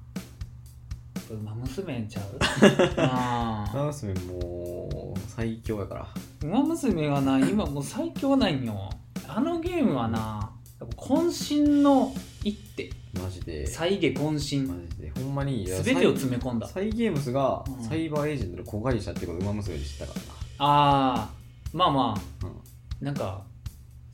[1.30, 2.40] ウマ娘ちゃう？
[2.98, 3.70] あ。
[3.74, 6.08] ダンスメもう最強やから。
[6.44, 8.90] ウマ娘はな今もう最強なんよ。
[9.28, 10.50] あのゲームはな
[10.96, 12.90] 渾身の一手。
[13.22, 13.68] マジで。
[13.68, 14.66] 再現渾身。
[14.66, 15.12] マジで。
[15.14, 16.68] ほんまに全てを詰め込んだ。
[16.70, 17.84] サイゲームスがうん。
[17.84, 20.14] サイバーエージェントの子会社ってことを馬娘で知ったか
[20.60, 21.37] ああ
[21.74, 22.56] まあまあらな、
[23.02, 23.44] なんか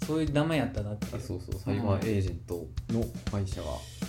[0.05, 3.67] そういう名前やったなってそうそうサイバーエージェントの会社が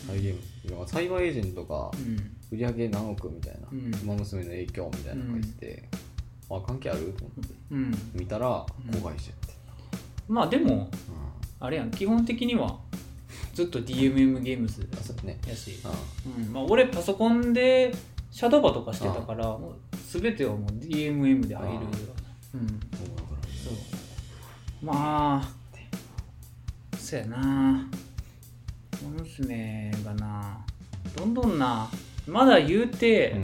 [0.09, 2.31] サイゲームスだからサイバーエージェントがうん。
[2.53, 3.93] 売り上げ何億みたいな、うん。
[4.05, 5.89] 馬娘の影響みたいなの書いてて、
[6.51, 7.13] あ関係ある？
[7.19, 7.55] と思って。
[7.73, 7.95] うん。
[8.13, 9.55] 見たら子会社やって、
[10.29, 10.89] まあでもうん。
[11.59, 12.79] あれやん基本的には
[13.55, 15.39] ずっと DMM ゲームズあそうね。
[15.49, 15.73] やし。
[16.27, 16.53] ううん。
[16.53, 17.93] まあ、俺パソコンで
[18.31, 19.59] シャドーバとかしてたから
[20.13, 21.81] 全てはもう DMM で入るよ
[22.55, 22.69] うんん。
[22.69, 23.24] そうだからそう
[24.85, 25.49] まあ
[26.99, 27.89] そうやな。
[29.03, 30.65] 娘がな
[31.17, 31.89] どんどんな
[32.27, 33.43] まだ言うて、うん。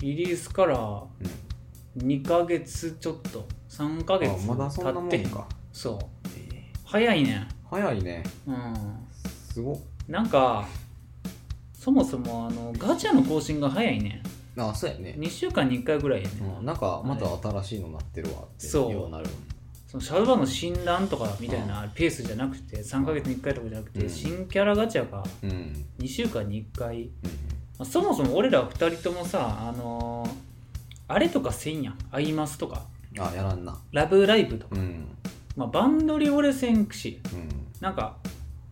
[0.00, 5.28] リリースからうん2ヶ月ちょっと3ヶ月あまだそんなも経ってへん。
[5.28, 5.98] んか、そう。
[6.36, 8.22] えー早いね早いね。
[8.46, 8.74] んうん。
[9.50, 9.72] すご。
[9.74, 9.76] っ
[10.08, 10.66] なんか
[11.74, 14.22] そもそもあのガチャの更新が早いね
[14.56, 18.92] あそうやね、2週間に1回ぐらいやね、うん、なんかまた新しいのなってるわってそう。
[18.92, 19.26] ようなる
[20.00, 24.10] そのシャドーバーの診断とかみたいなペースじゃなくて3ヶ月に1回とかじゃなくて、うん。
[24.10, 25.50] 新キャラガチャがうん。
[25.50, 27.10] うん2週間に1回、
[27.78, 30.46] まあそもそも俺ら2人ともさあのー
[31.08, 31.98] あれとかせんやん。
[32.10, 32.82] アイマスとか。
[33.18, 33.78] あやらんな。
[33.92, 35.04] ラブライブとか、うん。
[35.56, 37.48] まあ、バンドリ俺せんくしうん。
[37.80, 38.16] なんか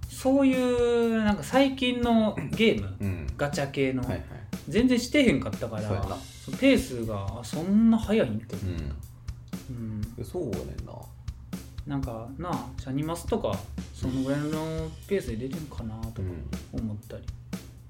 [0.08, 2.96] そういうなんか最近の ゲーム。
[3.00, 3.26] うん。
[3.36, 4.24] ガチャ系の、はいはい。
[4.68, 6.16] 全然してへんかったからそうやな。
[6.44, 8.58] そのペースがあそんな早いんって、う
[9.70, 10.24] うん、ん。
[10.24, 10.92] そうやねんな
[11.86, 13.54] なんかなあシャニマスとか
[13.92, 16.28] そのぐらいのペースで出てるんかなとか
[16.74, 17.22] うん思ったり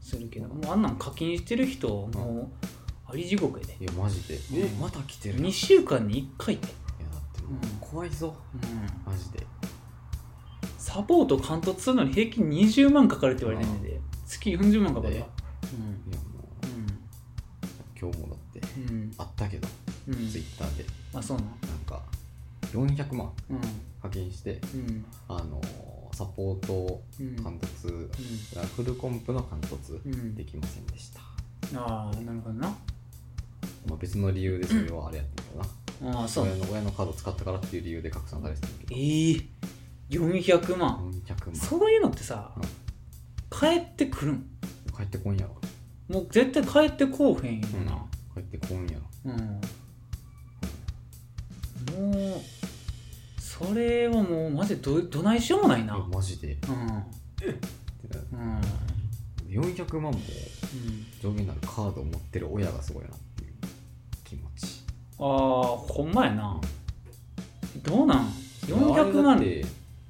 [0.00, 2.66] するけど、もうあんなん課金してる人もう
[3.06, 3.76] あり地獄やで。
[3.80, 4.34] いやマジで。
[4.34, 4.40] うん。
[4.58, 7.60] えまた来てる2週間に1回って、いやだってもううん。
[7.80, 8.34] 怖いぞ。
[8.54, 9.46] うん、マジで。
[10.78, 13.82] サポート監督するのに平均20万かかるって言われてんねん。
[13.82, 15.18] で月40万かかるわ。
[15.18, 15.30] いやもう。
[17.98, 18.60] 今日もだって。
[18.78, 18.96] うん。
[18.96, 19.68] うんあったけど。
[20.08, 20.14] うん。
[20.14, 20.84] うんツイッターで。
[21.14, 22.02] あそうなんなんか
[22.74, 23.60] 400万うん。
[24.02, 25.04] 課金してうん。
[25.28, 25.60] あの
[26.12, 27.36] サポートうん。
[27.42, 28.10] 貫突
[28.76, 30.34] フルコンプの貫突うん。
[30.34, 31.20] できませんでした。
[31.80, 32.68] ああなるほどな。
[33.88, 35.58] まあ別の理由でそれはあれやったん
[36.02, 36.20] だな。
[36.20, 36.44] ああそう。
[36.44, 38.96] 親の親のカード使ったからっていう理由で拡散されてたけえどえ
[40.10, 41.10] 400万。
[41.26, 41.56] 400万。
[41.56, 42.62] そういうのってさ、うん。
[43.58, 44.46] 帰ってくるん？
[44.96, 45.54] 帰ってこんやろ。
[46.08, 47.86] もう絶対帰ってこうへんようん。
[47.86, 47.92] な
[48.34, 49.32] 帰ってこんやろ。
[49.32, 49.38] うん、
[52.20, 52.40] もう
[53.58, 56.58] それはもうマジでどどないしようもないいなやマジで。
[56.68, 56.74] うん。
[58.38, 58.60] うん。
[59.48, 60.16] 400万もうん。
[61.22, 63.52] 上限になるカードを持ってる親がすごいなっていう
[64.24, 64.82] 気持ち。
[65.20, 65.28] ああ
[65.76, 66.60] ほんまやな。
[67.84, 68.18] どうなん？
[68.18, 68.24] あ
[68.66, 69.64] れ400万だって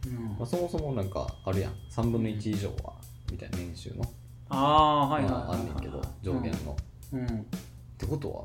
[0.06, 1.72] うんまあ、そもそもなんかあるやん。
[1.90, 2.94] 3分の1以上は
[3.30, 4.04] みたいな年収の、
[4.50, 5.60] ああはいはいまあ、あはい。
[5.60, 6.74] んねんけど上限の、っ
[7.12, 7.26] うん。
[7.98, 8.44] てことは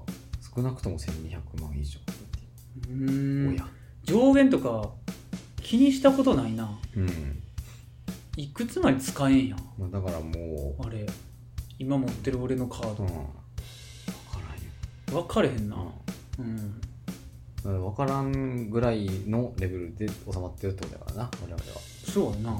[0.55, 1.99] 少なくとも1200万以上
[2.89, 3.49] うん。
[3.55, 3.65] 親
[4.09, 4.89] 上限とか
[5.61, 6.79] 気にしたことないな。
[6.95, 7.43] うん、
[8.35, 9.59] いくつまで使えんやん。
[9.77, 11.05] まあ、だからもあれ。
[11.77, 13.03] 今持ってる俺のカーう、ド。
[13.03, 13.23] うん、分か
[14.33, 15.77] らんよ、分かれへんな。
[16.39, 16.45] うん。
[16.45, 16.81] うん。
[16.81, 16.85] だ
[17.63, 21.61] から分からんぐらいのレベルで収まってるってことだからな我々は。
[22.05, 22.59] そうやな。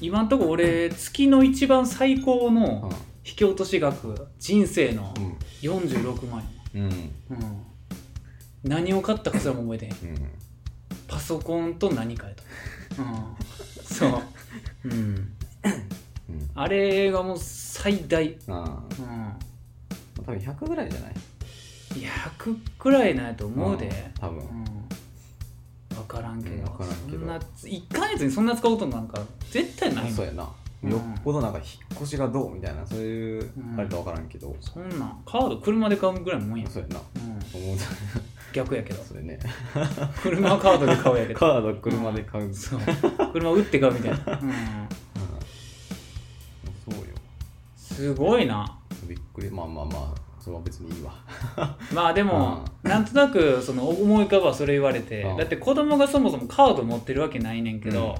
[0.00, 2.90] 今んとこ俺月の一番最高の
[3.24, 5.36] 引き落とし額人生のうん。
[5.62, 6.42] 46万
[6.74, 6.90] 円、うんうん。
[6.90, 7.66] うん、
[8.64, 9.92] 何を買ったかすらも覚えてへん。
[9.92, 10.28] うん。
[11.08, 12.42] パソコンと何かやと、
[12.98, 14.22] うん、そう。
[14.84, 14.92] うん。
[14.94, 14.98] う
[16.32, 16.50] ん。
[16.54, 18.36] あれがもう最大。
[18.48, 19.02] ああ。
[19.02, 20.24] うん。
[20.24, 21.14] 多分100ぐらいじゃない
[21.94, 24.38] ？100くらいなんやと思うで、ん多分。
[24.38, 27.18] うん、分からんけど,、からんけど。
[27.18, 29.20] そんな1ヶ月にそんな使うことなんか
[29.50, 30.12] 絶対ないもん。
[30.14, 30.48] そうやな、
[30.84, 30.90] うん。
[30.92, 37.00] よっぽどなんか引っ越しがどうみたいなそういううんあれと分からんけど、そんなんカード車で買うぐらいのもんや、そうやな。
[37.16, 37.76] うん、思う
[38.52, 39.02] 逆やけど。
[39.02, 39.38] それね。
[40.22, 41.40] 車はカードで買うやけど。
[41.40, 42.80] カード車で買う、うん、そう。
[43.32, 44.52] 車売って買うみたいな、うん、
[46.84, 47.14] そうよ。
[47.76, 48.78] すごいな。
[49.08, 49.50] びっくり。
[49.50, 51.12] まあまあまあそれは別にいいわ。
[51.94, 55.36] まあでも、なんとなくその思い浮かばそれ言われて、うん。
[55.36, 58.14] だって子供がそもそもカード持ってるわけないねんけど、うん。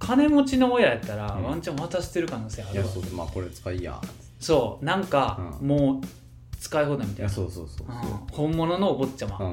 [0.00, 1.44] 金持ちの親やったら、うん。
[1.44, 2.84] ワンチャン渡してる可能性あるわ。
[2.84, 3.04] いやそう。
[3.14, 4.00] まあこれ使いや。
[4.40, 4.84] そう。
[4.84, 5.68] なんか、うん。
[5.68, 6.06] もう
[6.64, 7.30] 使い放題みたいな。
[7.30, 7.90] そうそうそうう。
[7.90, 8.02] ん。
[8.02, 9.52] そ本物のお坊ちゃま、ううん。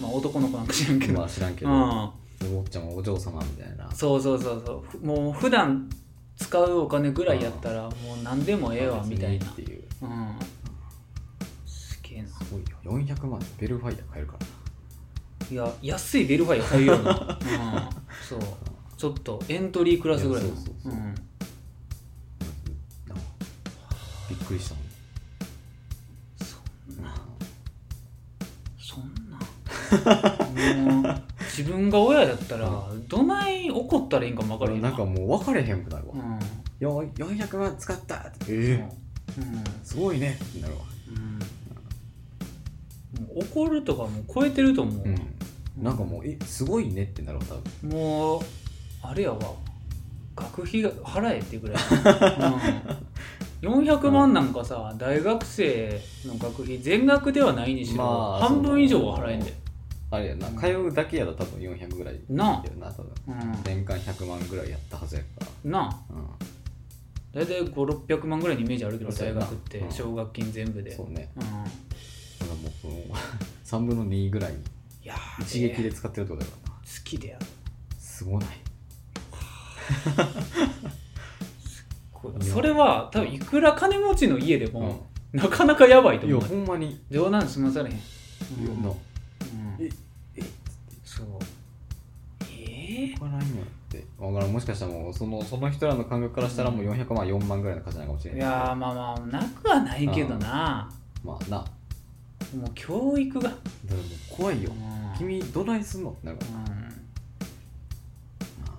[0.00, 2.12] まあ男の子なんか知らんけうんど、まあ知らんけど、うん、お
[2.62, 3.88] 坊ちゃんはお嬢様みたいな。
[3.92, 4.98] そうそうそうそう。
[4.98, 5.88] ふもう普段
[6.36, 9.46] 使うお金ぐらいやったら、もう何でもええわみたいな。
[9.46, 9.84] っていう。
[10.02, 10.34] うん。
[11.64, 12.28] すげえな。
[12.28, 14.46] すごいよ400万でベルファイア買えるから
[15.50, 17.18] いや安いベルファイア買うような、 うん、
[18.26, 18.40] そう。
[18.96, 20.50] ちょっとエントリークラスぐらいの。
[20.50, 20.94] うそうそうう。
[20.96, 21.14] ん。
[21.14, 21.14] な
[24.28, 24.74] びっくりした
[29.92, 32.70] もう自分が親だったら
[33.08, 34.82] どない怒ったらいいんかも分からへん。
[34.82, 36.38] なんかもう分かれへんくなるわ、うん。
[36.80, 38.46] よ400万使ったって。
[38.48, 38.84] え
[39.34, 39.64] そううん。
[39.84, 40.80] すごいねってなるわ。
[41.08, 41.12] う
[43.20, 43.24] ん。
[43.26, 45.14] もう怒るとかもう超えてると思う、うん。
[45.82, 47.90] なんかもうえすごいねってなるわ多分。
[47.90, 48.42] もう
[49.02, 49.38] あれやわ。
[50.34, 51.82] 学費が払えってぐらい、
[53.62, 58.04] うん、400万なんかさ大学生の学費全額ではないにしろ、ま
[58.40, 59.52] あ半分以上は払えんで
[60.12, 60.58] あれやな、うん。
[60.58, 62.64] 通うだけやと多分400ぐらいなあ。
[62.68, 63.12] やな多分。
[63.28, 63.62] うん。
[63.64, 65.96] 年間100万ぐらいやったはずやかなあ。
[67.34, 69.40] ら、大体5600万ぐらいのイメージあるけどそうやな。
[69.40, 69.90] 大学ってうん。
[69.90, 71.30] 奨学金全部うん、で、そうね。
[71.36, 71.54] うん、だか
[72.40, 72.94] らもうその
[73.82, 76.76] 3分の2ぐらいにいやー一撃で使ってるってことだからな。
[76.76, 77.46] 好きでやる。
[77.98, 78.48] すごない。
[82.40, 84.72] それは多分いくら金持ちの家でうん。
[84.74, 87.00] も、なかなかやばいといや思うほんまに。
[87.10, 88.00] 冗談済まされへん、い
[88.64, 88.92] やうんな
[89.78, 89.86] うん。
[89.86, 89.90] え
[90.36, 90.42] え
[91.04, 91.26] そう。
[92.50, 94.52] ええ分からんよって分からん。
[94.52, 98.40] もしかしたらもうそのその人らの感覚からしたらもう400万4万ぐらいの価値なのかもしれない。
[98.40, 100.90] いやーまあまあなくはないけどな。
[101.24, 101.58] まあな。
[101.58, 101.70] だか
[102.56, 104.70] もう教育が、らもう怖いよ。
[104.70, 105.18] うん。
[105.18, 106.44] 君どないすんのってなるか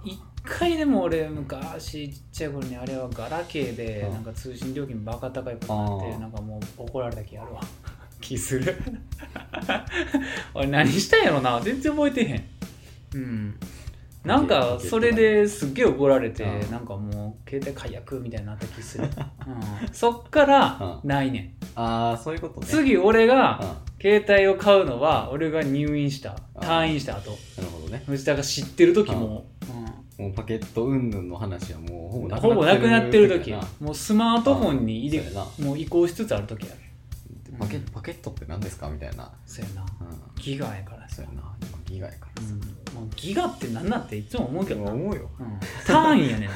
[0.03, 0.10] うん。
[0.10, 4.13] 一回でも俺昔ちっちゃい頃にあれはガラケーでうん。
[4.13, 7.62] なんか通信料金バカ高いことになってなんかもう怒られた気あるわ
[8.23, 8.75] 気する。
[10.55, 11.59] 俺何したんやろな。
[11.62, 12.43] 全然覚えてへん。
[13.15, 13.55] うん。
[14.23, 16.71] なんかそれですっげえ怒られてうん。
[16.71, 19.03] なんかもう携帯解約みたいになった気する、
[19.83, 21.51] うん、そっからうないねん。
[21.75, 22.67] ああそういうことね。
[22.67, 23.93] 次俺がうん。
[24.01, 26.36] 携帯を買うのは俺が入院した。
[26.55, 27.31] あ退院した後。
[27.31, 28.03] なるほどね。
[28.05, 29.45] 藤田が知ってる時も、
[30.17, 33.53] もうパケット云々の話はもうほぼなくなってる時。
[33.79, 35.23] もうスマートフォンに入れ
[35.59, 36.83] もう移行しつつある時やうん
[37.63, 39.32] パケパケットって何ですかみたいな。
[39.45, 39.82] そうやな。
[39.82, 39.88] うん。
[40.36, 41.08] ギガやから。
[41.08, 41.41] さそうやな。
[41.62, 42.47] 今ギガやからさ。
[42.52, 43.02] うん。
[43.02, 45.30] もうギガって何なんっていつも思うけどな、うん、思うよ
[45.88, 46.52] 単位やね ん、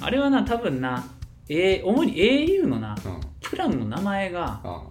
[0.00, 1.04] あれはな多分な、
[1.48, 3.20] A、主に au のなうん。
[3.40, 4.82] プランの名前があ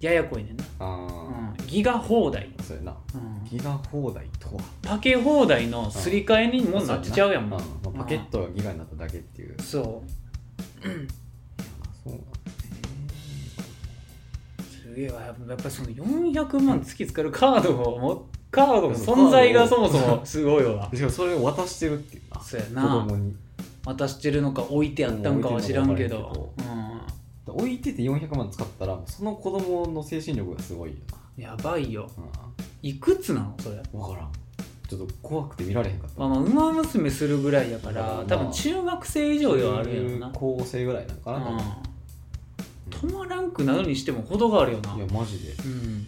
[0.00, 2.96] ややこいねんな、あうん、ギガ放題、そうやな。
[3.14, 4.62] うん、ギガ放題とは。
[4.82, 7.48] パケ放題のすり替えにもなっちゃうやん。
[7.48, 7.62] もん、ん。
[7.62, 9.60] まあパケットがギガになっただけっていう。
[9.60, 10.20] そう。
[12.02, 12.29] そうなんだ
[14.90, 20.88] すげえわやっぱその400万月使えるカードをもカードの存在がそもそも すごいわ。
[20.90, 22.22] ねしかもそれを渡してるっていう。
[22.34, 22.82] なそうやな。
[22.82, 23.36] 子供に。
[23.86, 26.12] 渡してるのか置いてあったんかは知らんけうん。
[26.16, 26.32] 置いて
[27.46, 30.96] どる置いてて400万使ったらその子供の精神力がすごいよ
[31.38, 32.02] うんやばいよ。
[32.18, 32.24] な
[32.82, 33.80] いくつなのそれ？
[33.92, 34.32] 分からん。
[34.88, 36.18] ちょっと怖くて見られへんかった。
[36.20, 40.26] まあまあ馬娘するぐらいやからまあ多分中学生以上ではあるやろな。
[40.32, 41.89] 中高生ぐらいなのかな、うん
[43.00, 44.94] 止まらんくなるにしても程があるよな。
[44.94, 45.52] いやマジで。
[45.52, 46.06] うん。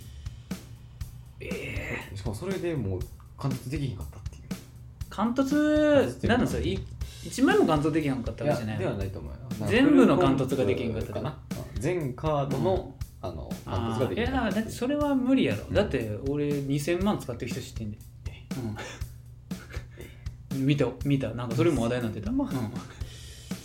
[1.41, 3.01] ええしかもそれでもう
[3.39, 4.43] 貫通できへんかったっていう。
[5.09, 5.45] 貫突？
[5.45, 6.65] 貫突っていうかなんだそれ？
[6.65, 6.79] い
[7.25, 9.33] 一枚も貫突できへんかったわけじゃないではないと思う
[9.69, 11.39] 全部の貫突ができへんかったかな？
[11.75, 11.81] うん。
[11.81, 15.75] 全カードの、あの貫あ突ができへんかっただってそれは無理やろ、うん。
[15.75, 17.99] だって俺2000万使ってる人知ってんで、
[20.53, 21.31] うん、見た見た。
[21.31, 22.39] なんかそれも話題になってた、うん、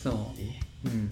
[0.01, 0.13] そう。
[0.39, 0.59] え？
[0.85, 1.11] うん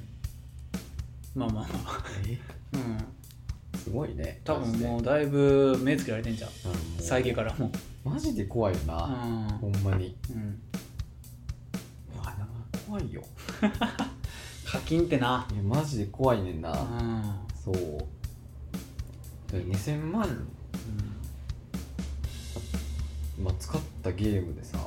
[1.36, 1.64] まあまあ。
[1.64, 2.40] まあえ？
[2.74, 3.78] うん。
[3.78, 4.42] すごいね。
[4.44, 6.50] 多分もううだいぶ目つけられてんじゃん。
[7.00, 7.72] 再現からも。
[8.06, 9.48] うマジで怖いような、ん。
[9.60, 10.16] ほんまに。
[10.32, 10.62] うん。
[12.16, 12.46] うわなんか
[12.88, 13.24] 怖いよ。
[14.66, 15.48] 課金ってな。
[15.54, 17.36] いやマジで怖いねんな、うん。
[17.64, 17.76] そう。
[19.52, 20.48] で2000万、
[23.42, 24.78] まあ、使ったゲームでさ、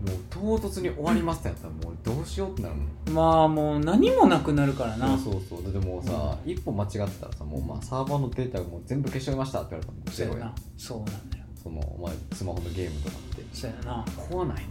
[0.00, 2.86] もう唐突に終わりますってなったらもうどうしようってなるもん。
[3.06, 5.62] うんまあもう何もなくなるからいなやそうそう。
[5.62, 10.54] だってもうさ、一歩間違ってたらさもうまあサーバーのデータがもう全部消しちゃいましたって言われたらもうそうやな。
[10.76, 11.44] そうなんだよ。
[11.62, 13.44] その、まあ、スマホのゲームとかって。
[13.52, 14.04] そうやな。
[14.16, 14.62] 怖ない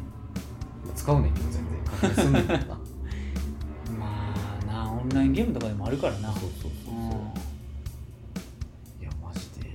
[0.96, 1.64] 使うねんけど全然。
[1.84, 2.66] 課金すんねんけどな。
[4.00, 6.32] まあなオンラインゲームとかでもあるからな。
[6.32, 7.02] そうそうそうそう、うん。
[9.02, 9.68] いやマジで。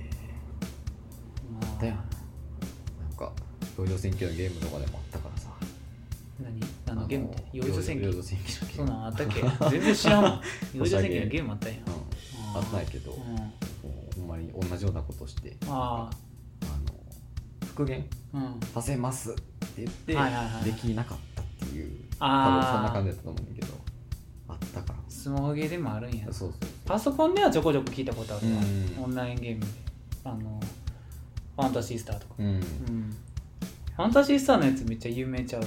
[1.61, 1.81] まあ。
[1.81, 1.99] だよな
[3.15, 3.31] んか
[3.77, 5.19] 同情選挙のゲームとかでもあった
[7.13, 10.41] ゲームって幼女戦記幼女戦記そんなんあったっけ全然知らんわ
[10.73, 11.71] 幼女戦記のゲームあったん。
[11.71, 12.57] やうん。
[12.57, 13.19] あったんやけど、うん。
[14.15, 16.09] ほんまに同じようなことしてあ
[16.61, 18.05] あの復元？
[18.33, 18.59] あうん。
[18.73, 19.41] させますって
[19.77, 21.91] 言って、はいはいはいできなかったっていう。
[22.19, 23.73] 多分そんな感じだったと思うんだけど
[24.47, 24.99] あったから。
[25.09, 26.25] スマホゲーでもあるんや。
[26.31, 26.51] そうそう
[26.85, 28.45] パソコンではちょこちょこ聞いたことある
[29.01, 29.67] オンラインゲームで。
[30.23, 30.59] あの
[31.55, 32.35] ファンタシースターとか。
[32.39, 32.45] うん。
[32.47, 32.61] うん。
[33.95, 35.63] ファンタシースターのやつめっちゃ有名ちゃう？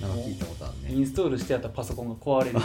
[0.00, 2.62] なんか聞いたことあるイねンストールしてあったパソコンが壊れる、 うん。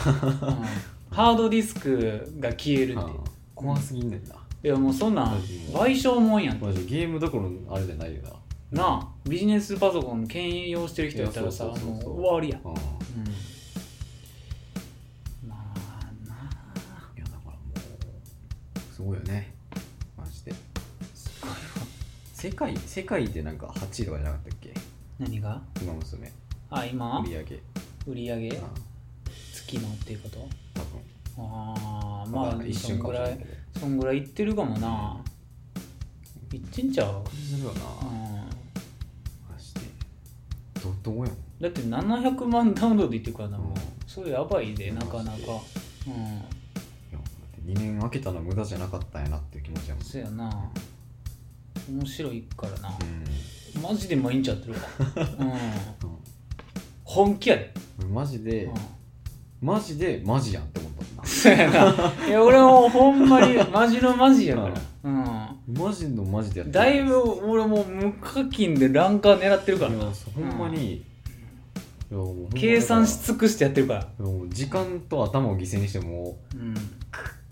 [1.16, 3.06] ハードディスクが消えるってう。
[3.08, 3.20] ん
[3.56, 8.30] 怖すぎんねんな、いやもうそんなん賠償もんやんマジゲームどころのあれじゃないよな。
[8.70, 12.62] なあビジネスパソコン兼用してる人やったらさもう終わりやん。
[12.62, 12.72] うん。
[12.72, 12.78] うん。
[15.50, 17.12] まあなあ。
[17.16, 17.58] いやだからも
[18.76, 19.54] うすごいよね。
[20.18, 20.54] マジで。
[21.16, 21.56] すごいわ。
[22.34, 24.74] 世界世界でなんか8位とかじゃなかったっけ？
[25.18, 25.62] 何が？
[25.82, 26.32] 今娘
[26.70, 27.20] あ今？
[27.22, 27.62] 売り上げ。
[28.08, 28.50] 売り上げ？
[28.50, 28.64] うん。
[29.54, 30.38] 月のっていうこと？
[30.74, 31.02] 多分。
[31.40, 35.18] ああまあまあ一瞬かもしそんぐらいれないけどそんぐらいいってるかもな、
[36.52, 37.82] いってんちゃう、するよな。
[38.10, 39.82] うん、マジで。
[40.84, 43.76] どどうやんだって700万ダウンロードいってるからなもう、うん
[44.08, 45.38] それやばいでなかなか。
[45.38, 45.40] うん。
[45.40, 45.60] いやだ
[47.20, 47.22] っ
[47.66, 50.04] て2年空けたの無駄じゃなかったんやなっていう気持ちやもん。
[50.04, 50.72] そやな。
[51.88, 52.90] 面白いからな。
[52.90, 54.80] うマジで毎日やってるわ。
[55.40, 55.48] うん。
[55.50, 55.52] ん
[57.08, 58.74] 本気やで、うんマジでうん、
[59.62, 60.92] マジでマジやんって思っ
[61.22, 62.14] たそうやな。
[62.28, 64.74] いや俺もほんまにマジのマジやから。
[65.04, 65.14] うん。
[65.74, 66.86] マジのマジでやってる。
[66.86, 69.92] だいぶ俺もう無課金でランカー狙ってるから。
[69.92, 71.04] ないやほんまに、い
[72.12, 74.26] やもうほんま計算しだ尽くしてやってるから。
[74.26, 76.76] もう時間と頭を犠牲にしてもうん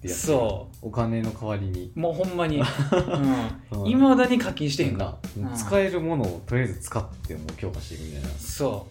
[0.05, 1.91] ってやってるそお金の代わりに。
[1.95, 2.61] うもうほんまに。
[3.73, 3.87] うん。
[3.87, 8.29] いま、未だに課金してへんなかもう使えるものをとりあえず使ってもう強化していくみたいな。
[8.37, 8.87] そ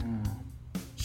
[0.00, 0.22] う、うん、引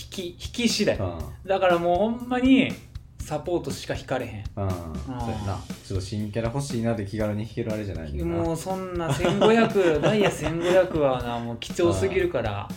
[0.09, 0.97] き引き次第。
[0.97, 1.19] うん。
[1.45, 2.73] だからもうほんまに
[3.19, 5.59] サポートしか引かれへうん、うん、そうやな。
[5.85, 12.67] ちょっと新キャラ欲しいなで気軽に弾けるあれじゃないもうそんな1500ダイヤ1500はなもう貴重すぎるから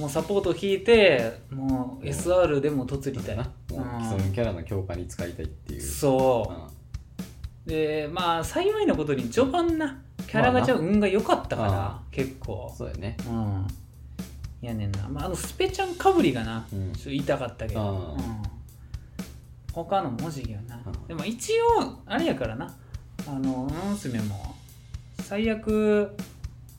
[0.00, 5.80] もうサポート引いてもう SR でも突りたいう既存キャラの強化に使いたいっていう。
[5.82, 6.50] そ
[7.66, 7.68] う。
[7.68, 12.68] でまあ幸いなことに序盤なキャラガチャ運が良かったから、まあ結構。
[12.70, 13.16] うん、そうやね。
[13.28, 13.66] うん。
[14.62, 16.92] やねんな、まあ、あのスペちゃんかぶりがな、うん。
[16.92, 17.96] ちょっと痛かったけど、うん。
[17.96, 18.42] うん。
[19.72, 21.06] 他の文字がな、うん。
[21.06, 22.74] でも一応あれやからな。
[23.28, 24.56] あの馬娘も
[25.22, 26.16] 最悪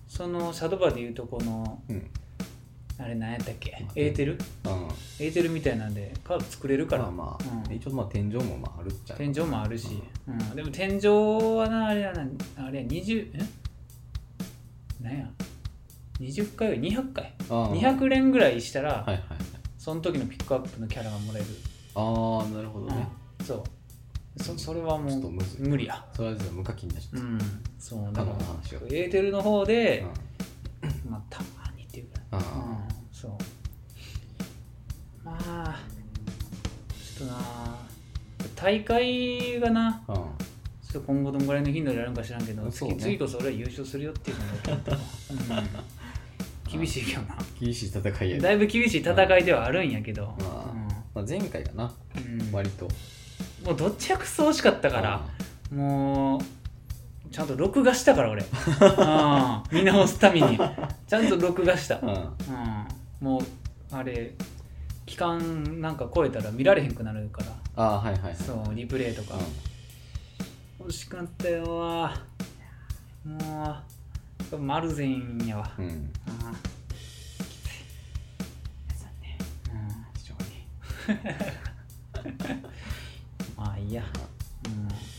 [0.08, 2.10] そのシャドバでいうとこのうん
[3.02, 4.34] あれ何やったっけ、うんエーテル？
[4.34, 4.38] うん。
[5.20, 7.76] エーテルみたいなんでカード作れるから、まあまあ、うん。
[7.76, 10.34] 一応まあ天井もまああるっちゃ天井もあるし、うん。
[10.34, 10.56] うん。
[10.56, 11.08] でも天井
[11.58, 12.26] はなあれやな
[12.58, 13.40] あれや20え？
[15.02, 15.30] 何や
[16.20, 17.34] ？20回200回？
[17.50, 19.20] あー200連ぐらいしたら、はいはいはい。
[19.78, 21.48] その時のピックアップのキャラがもらえる、
[21.96, 23.08] ああなるほどね、
[23.40, 23.46] うん。
[23.46, 23.64] そう。
[24.44, 25.68] そそれはもうちょっとむずい。
[25.68, 26.06] 無理や。
[26.14, 27.40] それはちょっと無課金になっちゃった、うん。
[27.80, 28.00] そう。
[28.00, 28.80] だ他からの話を。
[28.88, 30.06] エーテルの方で
[30.84, 31.12] う、ん。
[31.12, 31.61] まあたま
[32.32, 32.40] うん。
[33.12, 33.32] そう。
[35.24, 35.80] まあ
[37.18, 37.40] ちょっとな
[38.56, 40.18] 大会がなあうん。
[40.18, 42.72] ちょっと今後どんぐらいの頻度でやるんか知らんけど、ね。
[42.72, 44.94] 次次こそ俺は優勝するよっていうのが
[46.74, 47.38] うん、厳しいけどな。
[47.60, 48.42] 厳しい戦いやね。
[48.42, 50.74] だいぶ厳しい戦いではあるんやけど、まあ
[51.16, 51.92] まあ、前回がな
[52.52, 52.88] 割と。
[53.66, 55.22] もうどっちやくそ惜しかったから
[55.72, 56.42] もう
[57.32, 58.44] ちゃんと録画したから俺。
[58.44, 59.64] うん。
[59.72, 60.60] 見直すために。
[61.08, 62.08] ちゃんと録画した、うん。
[62.08, 62.16] うん。
[62.16, 62.28] うん、
[63.22, 63.44] もう
[63.92, 64.34] あれ
[65.06, 67.42] 期間なんか超えたら見られへんくなるか
[67.76, 67.84] ら。
[67.84, 68.36] ああはいはいはい。
[68.36, 69.36] そうリプレイとか、
[70.80, 71.64] 惜しかったよ。
[71.78, 72.22] わ
[73.24, 73.78] も
[74.52, 75.72] うマルゼンやわ。
[75.78, 77.86] うん、うん、あーきつい。
[78.98, 79.38] 残念
[80.18, 80.68] 非常に
[82.28, 82.62] うん。
[83.64, 84.04] まあいいや。
[84.66, 85.11] うん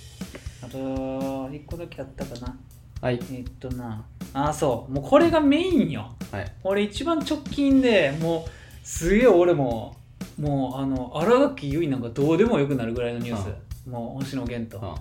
[0.63, 2.57] あと1個だけあったかな。
[3.01, 3.19] はい。
[3.33, 4.05] えっとな。
[4.33, 4.93] あそう。
[4.93, 6.15] もうこれがメインよ。
[6.31, 6.53] はい。
[6.63, 8.51] 俺一番直近でもう
[8.87, 9.97] すげえ俺も
[10.39, 13.89] もうあの新垣結衣なんかどうでもよくなるぐらいのニュース。
[13.89, 14.95] もう星野源とう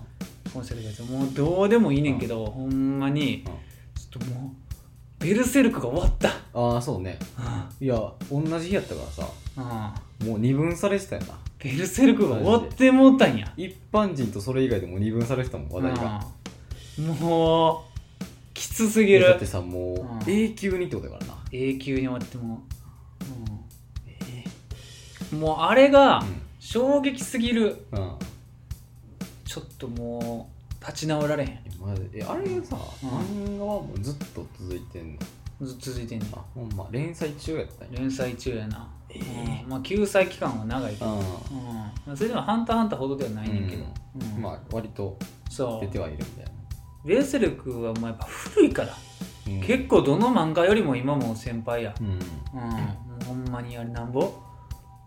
[0.52, 1.02] 今週のやつ。
[1.02, 3.44] もうどうでもいいねんけどほんまに
[3.94, 4.52] ちょっとも
[5.20, 6.28] うベルセルクが終わった。
[6.28, 6.32] ん
[6.72, 7.18] ああそうね。
[7.80, 7.94] いや
[8.30, 9.28] 同じ日やったからさ。
[10.20, 10.28] うん。
[10.28, 13.52] もう二分されてたよなベルセルクが終わってもうたんや。
[13.56, 16.24] 一般人とそれ以外でも二分されてたもん話題が。
[16.98, 17.92] うんもう
[18.52, 19.24] きつすぎる。
[19.24, 20.30] だってさもううん。
[20.30, 21.38] 永久にってことやからな。
[21.50, 22.62] 永久に終わっても
[25.32, 26.22] う、うん、もうあれが
[26.60, 27.86] 衝撃すぎる。
[27.92, 28.18] うん、うん、
[29.44, 30.50] ちょっとも
[30.80, 31.58] う立ち直られへん。
[31.80, 32.20] マジで。
[32.20, 33.08] えあれさ、うん。
[33.08, 35.18] 漫画はもうずっと続いてんの？
[35.62, 36.28] ずっと続いてんねん。
[36.34, 36.86] あほんま。
[36.90, 38.00] 連載中やったんや。
[38.00, 39.62] 連載中やな、えー。
[39.64, 39.70] うん。
[39.70, 41.20] まあ救済期間は長いけど、う
[42.08, 43.84] うん、それでも「ハンターハンター」ほどではないねんけど、
[44.20, 44.38] うん。
[44.38, 44.42] ん。
[44.42, 45.18] まあ割と
[45.50, 45.80] そう。
[45.80, 46.50] 出てはいるみたいな、
[47.04, 48.96] ベルセルクはもうやっぱ古いから、
[49.46, 49.60] うん。
[49.60, 52.06] 結構どの漫画よりも今も先輩や、うん。
[52.08, 52.18] うん。
[53.26, 54.32] ほんまにあれなんぼ、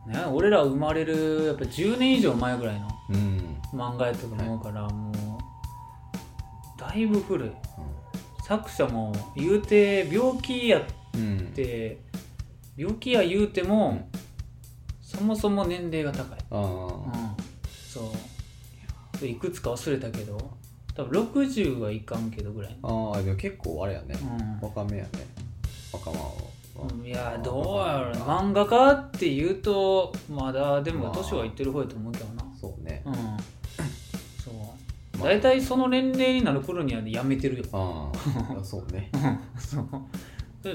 [0.08, 3.58] ね、俺ら生まれるやっぱ10年以上前ぐらいのうん。
[3.74, 7.52] 漫画やったと思うから、もうだいぶ古い。
[8.48, 10.84] 作者も言うて病気やっ
[11.16, 11.52] うん。
[11.56, 11.98] て
[12.78, 14.10] 病気や言うても、
[15.02, 16.64] そもそも年齢が高い、あうん。
[17.12, 17.36] あ、
[17.88, 19.22] そう。
[19.22, 20.38] でいくつか忘れたけど
[20.94, 24.16] 多分60はいかんけどぐらい、ああでも結構あれやね。
[24.62, 25.10] う若めやね。
[25.92, 26.56] 若者
[27.06, 31.14] いやどうやろ漫画家って言うとまだでもまあ。
[31.14, 32.44] 年はいってる方やと思うけどな。
[32.60, 33.02] そうね。
[33.06, 33.14] うん。
[33.14, 35.18] そう。
[35.18, 35.30] まあ。
[35.30, 37.64] 大体その年齢になる頃にはやめてるよ。
[37.72, 38.12] あ
[38.60, 39.10] あそうね。
[39.58, 39.88] そう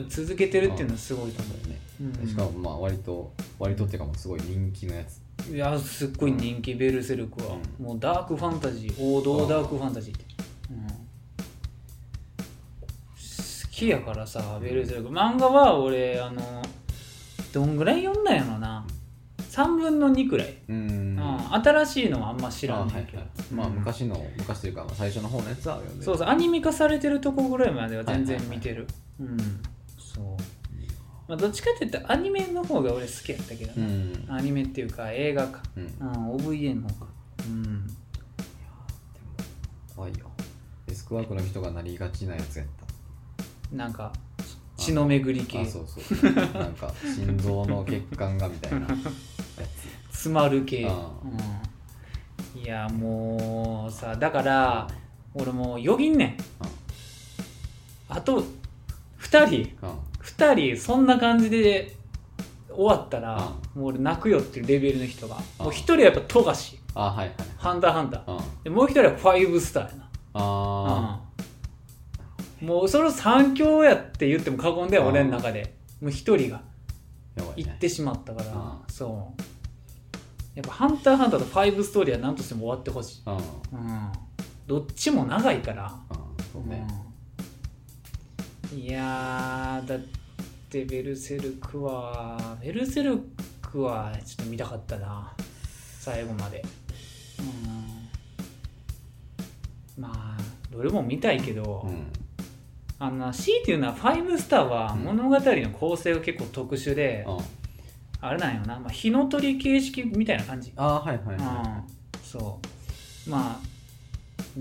[0.09, 1.78] 続けてるっていうのはすごいと思そうね。
[2.01, 2.28] う、うん。
[2.28, 5.20] しかもまあ割と割とっていうかもうすごい人気のやつ。
[5.51, 7.86] いやすっごい人気、ベルセルクは、うん。
[7.86, 10.24] もうダークファンタジー王道ダークファンタジーって、
[10.70, 10.93] うん、好
[13.70, 15.09] きやからさベルセルク。
[15.09, 16.62] 漫画は俺あの
[17.53, 18.86] どんぐらい読んだんやろな。
[19.51, 21.16] 3分の2くらい、ううん。
[21.16, 21.20] ん
[21.55, 23.55] 新しいのはあんま知らんねんけど、あはいはい。
[23.55, 23.72] まあうん。
[23.74, 26.28] 昔の昔というかまあ最初の方のやつは読んでそうそう。
[26.28, 28.86] アニメ化されてるとこぐらいまでは全然見てる、
[29.18, 29.36] うん
[31.29, 33.87] まあ、どっちかって言ったらアニメの方が俺好きやったけどうな、
[34.35, 34.39] ん。
[34.39, 35.62] アニメっていうか映画か。
[35.77, 35.85] うん。
[35.85, 37.07] うん OVA の方か。
[37.47, 37.87] うん。
[39.95, 40.29] 怖いよ。
[40.89, 42.66] デスクワークの人がなりがちなやつやっ
[43.71, 43.77] た。
[43.77, 44.12] なんか
[44.77, 45.61] 血の巡り系。
[45.61, 46.33] あそうそう。
[46.33, 48.87] なんか心臓の血管がみたいなや
[50.11, 51.11] 詰まる系、あ
[52.55, 54.89] うん、いやもうさだから
[55.35, 56.37] 俺もうよぎんねん。
[58.09, 58.43] あと
[59.21, 59.77] 2人。
[59.79, 61.97] つうん2人そんな感じで
[62.68, 63.37] 終わったら、
[63.75, 65.37] もう俺泣くよっていうレベルの人が。
[65.59, 66.79] あもう1人はやっぱ富樫。
[66.95, 68.33] あはいはいハンターハンター。
[68.33, 68.62] うん。
[68.64, 70.09] でもう1人は5スターやな。
[70.35, 71.21] あ
[72.62, 72.68] うん。
[72.68, 76.62] もうその3強やって言っても過言では俺の中でもう1人が
[77.57, 78.73] 行ってしまったから、うん。
[78.89, 79.41] そう。
[80.55, 83.35] やっぱ「ハンターハンター」と「ファイブストーリーは何としても終わってほしい、うん。
[83.35, 83.41] うん。
[83.41, 84.12] うん、
[84.66, 85.95] どっちも長いから、
[86.53, 86.87] そうね。
[87.05, 87.09] うん
[88.73, 89.99] いやーだっ
[90.68, 93.18] てベルセルクはベルセル
[93.61, 95.33] クはちょっと見たかったな
[95.99, 96.64] 最後まで。
[97.39, 97.43] う
[99.99, 100.03] ん。
[100.03, 100.37] まあ
[100.71, 102.07] どれも見たいけど、うん。
[103.01, 107.39] あの C っていうのは5スターはうん物語の構成が結構特殊で、うん。
[108.21, 112.61] あれなんよな、まあ、火の鳥形式みたいな感じ、あーはいはいはうん、そ
[113.27, 113.31] う。
[113.31, 113.70] まあ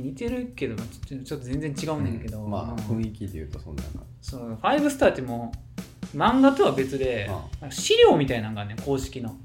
[0.02, 0.84] 似てるけどちょ
[1.18, 2.52] っとちょっと全然違ういねんけど、うん。
[2.52, 5.52] まあうん雰囲気で言うとそんな感そう5スターっても
[6.14, 7.30] う漫画とは別で、
[7.70, 9.36] 資料みたいなのがね公式の、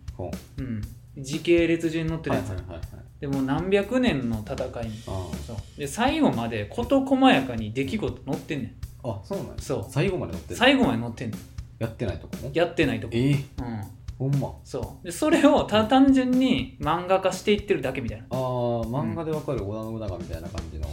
[0.56, 0.62] う。
[0.62, 0.80] ん、
[1.18, 2.84] 時系列順に載ってうるやつ、はいはいはいはい。
[3.20, 4.86] でもう何百年の戦い。
[4.86, 5.56] にあそう。
[5.78, 9.06] で最後まで事細やかに出来事載ってんねん。
[9.06, 9.52] ーあそうなんや。
[9.58, 9.86] そう。
[9.88, 11.40] 最後まで乗ってる最後まで載ってんねん
[11.78, 12.50] やってないとこも？
[12.54, 13.12] やってないとこ。
[13.14, 13.44] えー。
[13.58, 13.84] うん
[14.18, 14.54] ほんま。
[14.64, 15.04] そう。
[15.04, 18.24] でそれをただ単純に漫画化していってるだけみたいな。
[18.30, 20.88] あー漫画でわかる織田信長みたいな感じの。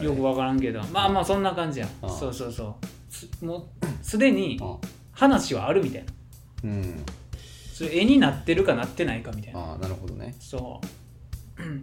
[0.00, 0.82] よくわからんけど。
[0.92, 3.12] まあまあそんな感じやああそうそうそう。
[3.12, 3.68] すもう
[4.02, 4.78] すでにあ
[5.12, 6.12] 話はあるみたいな。
[6.64, 7.04] うん。
[7.72, 9.60] それ絵になってるかなってないかみたいな。
[9.60, 10.34] ああなるほどね。
[10.40, 10.80] そ
[11.58, 11.62] う。
[11.62, 11.80] う ん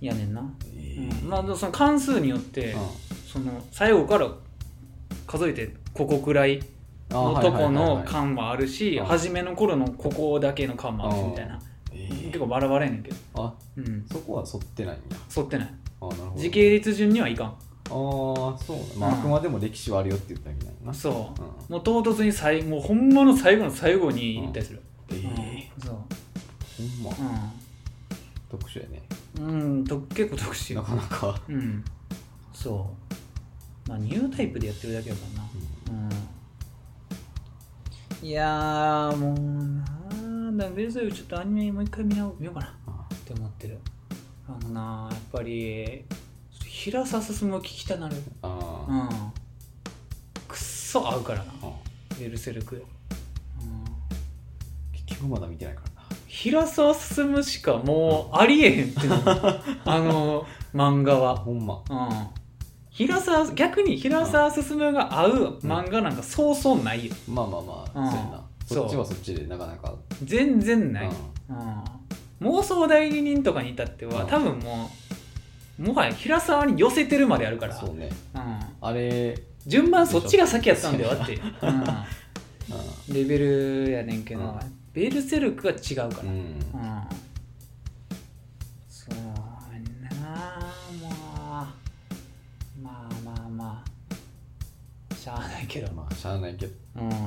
[0.00, 0.42] やねんな、
[0.76, 1.28] えうん。
[1.28, 2.74] まあその関数によって
[3.30, 4.28] その最後から
[5.26, 6.60] 数えてここくらい
[7.12, 11.58] のとこの感もあるしあ初めの頃のここだけの感もあるしみたいな。
[11.92, 13.16] 結構バラバラやねんけど。
[13.34, 14.06] あうん。
[14.10, 15.16] そこは沿ってないんや。
[15.36, 15.74] 沿ってない。
[16.00, 17.46] あなるほど時系列順にはいかん。
[17.48, 17.52] あ
[17.90, 19.18] あそうだまあうん。
[19.18, 20.94] あくまでも歴史はあるよって言ったみたいな。
[20.94, 21.42] そう。
[21.42, 21.72] うん。
[21.74, 25.20] もう唐突に最もうほんまの最後の最後に言ったりする、えうん。
[25.40, 27.52] えそう、ほんま。
[28.50, 29.02] 特殊やね。
[29.38, 31.40] ううんと結構特殊なかなか。
[31.48, 31.84] うん。
[32.52, 32.90] そ
[33.86, 33.88] う。
[33.88, 36.06] まあニュータイプでやってるだけだからな。
[36.06, 36.08] うん
[38.22, 39.34] いやーもう
[40.22, 42.78] なんだベルサイユちょっとアニメもう一回見ようかな。
[42.86, 43.78] あって思ってる。
[44.48, 46.04] あのなやっぱり
[46.64, 48.14] 平沢進も聞きたなる。
[48.42, 49.08] あうん。
[50.46, 51.52] くっそ合うからな。
[51.64, 51.72] あ
[52.20, 52.84] ベルセルク、うん、
[54.92, 56.16] 結局まだ見てないからな。
[56.28, 59.22] 平沢進しかもうありえへんってなる
[59.84, 61.34] あの漫画は。
[61.34, 61.82] ほんま。
[61.90, 62.41] うん
[62.92, 67.14] 平沢逆に平沢進が合う漫画なんかそうそうないよ。
[67.26, 68.10] まあまあまあ、うん。
[68.10, 68.44] そうやな。
[68.66, 69.94] そっちはそっちでなかなか。
[70.22, 71.10] 全然ない、う
[72.42, 74.28] うん、妄想代理人とかに至ってはうん。
[74.28, 74.90] 多分も
[75.80, 77.74] うもはや平沢に寄せてるまであるから。
[77.74, 78.10] そうね。
[78.34, 81.78] うん、あれ、順番そっちが先やったんだよって、ううん。
[81.80, 84.58] ん、レベルやねんけど、うん。
[84.92, 86.28] ベルセルクは違うから、うん。
[86.28, 86.56] うん
[95.22, 96.72] しゃあないけどまあしゃあないけど。
[96.96, 97.08] うん。
[97.08, 97.20] まあ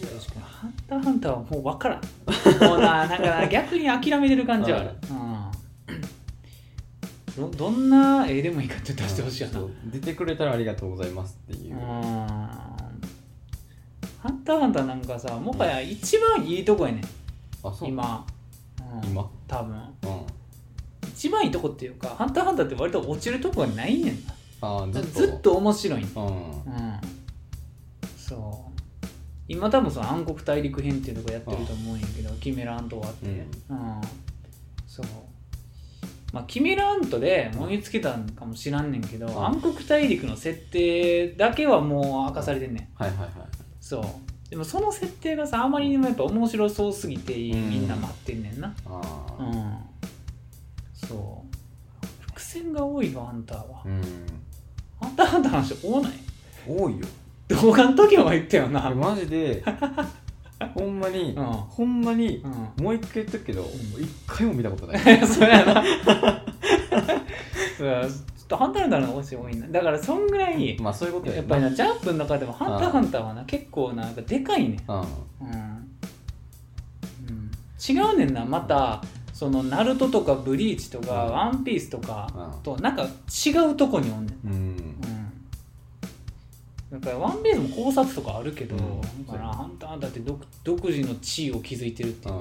[0.00, 1.98] 確かに「ハンターハンター」はもう分からん。
[1.98, 4.90] もうななんかな逆に諦めてる感じはある、
[7.36, 9.60] うん、どどんな絵でもいいからって出してほしいよな。
[9.86, 11.74] 出てくれたらありがとうございますっていう。
[11.74, 11.80] う、ん。
[11.80, 12.68] ハ
[14.28, 17.04] ンターハンターなんかさもはや一番いいとこやねん。
[17.64, 17.88] あそう。
[17.88, 18.24] 今、
[18.78, 19.28] うん、今？
[19.48, 19.76] 多分。
[19.76, 19.86] うん。
[21.08, 24.33] 一番いいとこっていうか「ハンターハンター」って割と落ちるとこがないねんな
[24.64, 25.08] ああずっと。
[25.08, 26.26] ずっと面白いんうん。
[26.26, 27.00] うん。
[28.16, 28.74] そう。
[29.46, 33.26] 今多分その暗黒大陸編っていうとこやってると思うんやけどキメラアントがあって。
[33.26, 33.76] うん。
[33.76, 34.00] うん。
[34.86, 35.06] そう。
[36.32, 39.46] まあキメラアントで燃えつけたんかもしらんねんけど、ん。
[39.46, 43.02] 暗黒大陸の設定だけはもう明かされてんねん。
[43.02, 43.30] はいはいはい。
[43.80, 44.04] そう。
[44.50, 47.70] でもその設定がさあまりにもやっぱ面白そうすぎてうん。
[47.70, 48.74] みんな待ってんねんな。
[48.86, 49.00] あ
[49.38, 49.76] あうん。
[50.94, 51.44] そ
[52.02, 52.06] う。
[52.22, 53.82] 伏線が多いよあんたは。
[53.84, 54.00] うん
[55.00, 56.12] あんたあんたの話多ない？
[56.66, 57.06] 多いよ。
[57.48, 58.88] 動画の時も言ったよな。
[58.88, 59.62] うんマジで。
[60.74, 61.44] ほんまに、うん。
[61.44, 62.42] ほんまに
[62.78, 63.64] うもう一回言っとくけどん。
[63.64, 64.98] 一、回も見たことない。
[65.20, 65.82] ん そうやな。
[65.82, 74.76] ちょっとハンターハンターの方が多いんだだからそんぐらいまあそういうことややっぱりなジャンプの中でもハンターハンターはな結構なんかでかいね。
[74.88, 74.96] うん。
[74.96, 75.04] うん、う
[77.32, 77.50] ん、
[77.88, 81.32] 違うねんなまたそのナルトとかブリーチとかうん。
[81.32, 82.62] ワンピースとかうん。
[82.62, 84.73] となんか違うとこにおんねん
[86.94, 89.26] うんうんやっぱりワンピースも考察とかあるけど、うん。
[89.26, 92.34] だからハンターハンターって独独自の地位を築いてるっていう。
[92.34, 92.40] う、ん。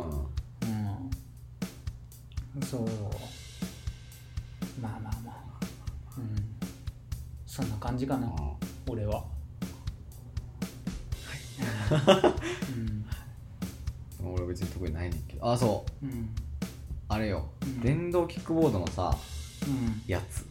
[2.57, 2.81] うん、そう。
[4.79, 5.35] まあまあまあ。
[6.17, 6.35] うん。
[7.47, 8.31] そんな感じかな、
[8.87, 9.23] 俺は。
[12.75, 13.05] うん。
[14.33, 15.51] 俺は別に特にないねんけど。
[15.51, 16.05] あそう。
[16.05, 16.29] うん。
[17.09, 17.81] あれよ、うん。
[17.81, 19.17] 電動キックボードのさ
[19.67, 20.03] うん。
[20.05, 20.45] やつ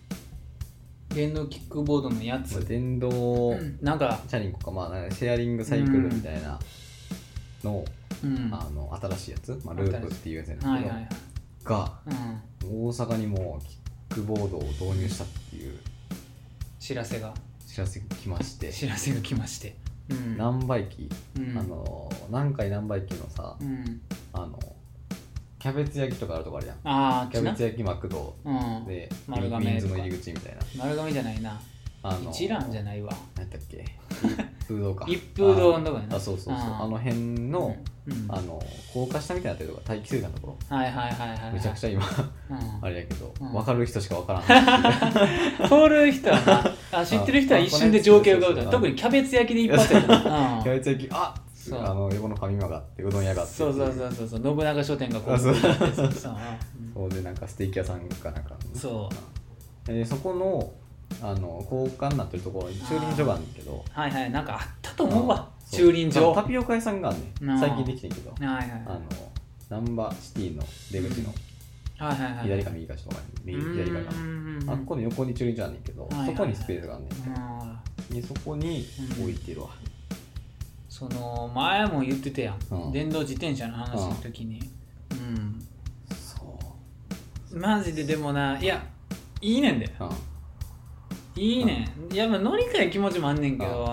[1.14, 3.78] 電動キックボードのやつ、電動うん。
[3.82, 6.58] なんか、チャリンコかまあシェアリングサイクルみたいな
[7.62, 7.84] の,、
[8.24, 11.08] うん、あの新しいやつ、まあ、ループっていうやつやけど、はいはいはい、
[11.64, 11.92] が
[12.62, 13.78] うん、大阪にもキ
[14.14, 15.78] ックボードを導入したっていう。
[16.78, 17.34] 知らせが。
[17.66, 18.72] 知らせが来まして。
[18.72, 19.76] 知らせが来まして、
[20.10, 21.08] うん、難波駅、
[21.38, 24.00] うん、あの南海難波駅のさ、うん、
[24.32, 24.58] あの
[25.62, 26.76] キャベツ焼きとかあるとこあるやん。
[26.82, 28.34] ああキャベツ焼きマクド。
[28.44, 30.60] うん、で丸亀ミンズの入り口みたいな。
[30.76, 31.60] 丸亀じゃないな。
[32.02, 33.12] あの一蘭じゃないわ。
[33.36, 33.84] 何やっけ？
[34.64, 35.04] 一風堂か。
[35.08, 36.16] 一風堂のとこやな。
[36.16, 36.66] あそうそうそう。
[36.80, 37.16] あの辺
[37.48, 37.76] の、
[38.08, 38.12] うん。
[38.12, 38.26] うん。
[38.28, 38.60] あの
[38.92, 42.04] 高架下みたいになとこ待機水管のとこはいはいはいはいはいろめちゃくちゃ今
[42.50, 42.84] うん。
[42.84, 43.52] あれやけど、うん。
[43.52, 44.42] 分かる人しか分からん
[45.68, 46.98] 通る人はな。
[47.00, 51.34] あ知ってる人は一瞬で情景を浮かぶからあ特にキャベツ焼きで一発やからキャベツ焼きあ
[51.70, 53.54] あの横のファミマがあってうどん屋があって。
[53.54, 54.42] そうそうそうそうそう。
[54.42, 55.34] 信長商店がこう。
[55.34, 58.54] あそう そうでなんかステーキ屋さんかなんか。
[58.74, 59.08] そ
[59.86, 59.86] う。
[59.92, 60.72] でそこの
[61.20, 63.84] あの高架になってるところに駐輪場があるんだけど。
[63.90, 65.48] はいはいなんかあったと思うわ。
[65.70, 68.30] 駐輪場タピオカ屋さんがあんね最近できてんけど。
[68.30, 69.00] はいはいあの
[69.68, 71.32] 難波シティの出口の。
[71.98, 72.42] はいはいはい。
[72.44, 74.10] 左か右かちょっと前右左側か
[74.68, 78.86] あっこの横に駐輪場あんねんけどはいはいそこにスペースがあんねあーんでそこに
[79.18, 79.68] うん置いてるわ
[81.02, 82.92] その前も言ってたやん、うん。
[82.92, 84.60] 電動自転車の話の時に。
[85.10, 85.60] うん、
[86.14, 86.60] そ
[87.52, 87.58] う。
[87.58, 88.84] マジででもないや
[89.40, 89.92] いいねんで。
[89.98, 90.10] うん。
[91.34, 93.88] いいねん、いやまあ乗り換え気持ちもあんねんけど、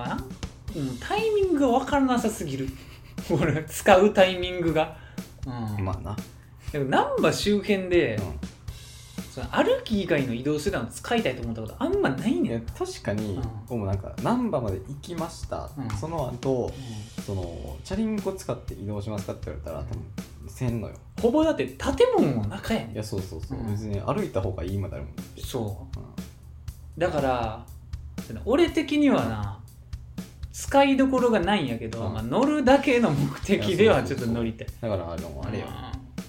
[0.76, 2.68] うん、タイミングが分からなさすぎる。
[3.32, 4.98] 俺使うタイミングが。
[5.48, 6.16] うん、まあな。
[6.72, 8.22] でも難波周辺で、う
[9.40, 15.70] その歩き以外の移動手段を使いたいと思ったことあんまないねん、確かにうもなんか難波まで行きました。
[15.78, 15.90] うん。
[15.98, 16.72] その後
[17.26, 20.96] そのチャリンコ使って移動しますかって言われたら多分せんのよ。
[21.22, 22.92] ほぼだって建物の中やねん。
[22.94, 23.72] いやそうそうそう、うん。
[23.72, 26.00] 別に歩いた方がいいまであるもんそう。
[26.00, 26.06] うん。
[26.98, 27.66] だから
[28.46, 29.60] 俺的にはな
[30.52, 32.14] 使いどころがないんやけど、うん。
[32.14, 34.68] まあ、乗るだけの目的ではいちょっと乗りたい。
[34.82, 35.66] だからあのあれよ。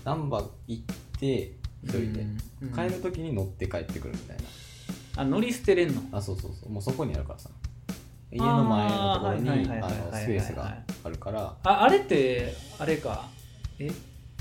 [0.05, 0.85] 難波行っ
[1.19, 1.53] て
[1.83, 2.39] 一人で、うん
[2.75, 4.43] 帰る時に乗って帰ってくるみたいな。
[5.17, 6.03] あ乗り捨てれんの？
[6.13, 6.71] あそうそうそう。
[6.71, 7.51] もうそこにあるからさ。
[8.33, 11.57] 家の前のところにスペースがあるから。
[11.65, 13.27] ああれってあれか？
[13.79, 13.91] え？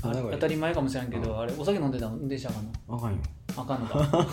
[0.02, 1.40] あ当たり前かもしれんけど、うん。
[1.40, 2.96] あれお酒飲んでたんでしたかな？
[2.96, 3.18] あかんよ。
[3.56, 4.26] あかんのか？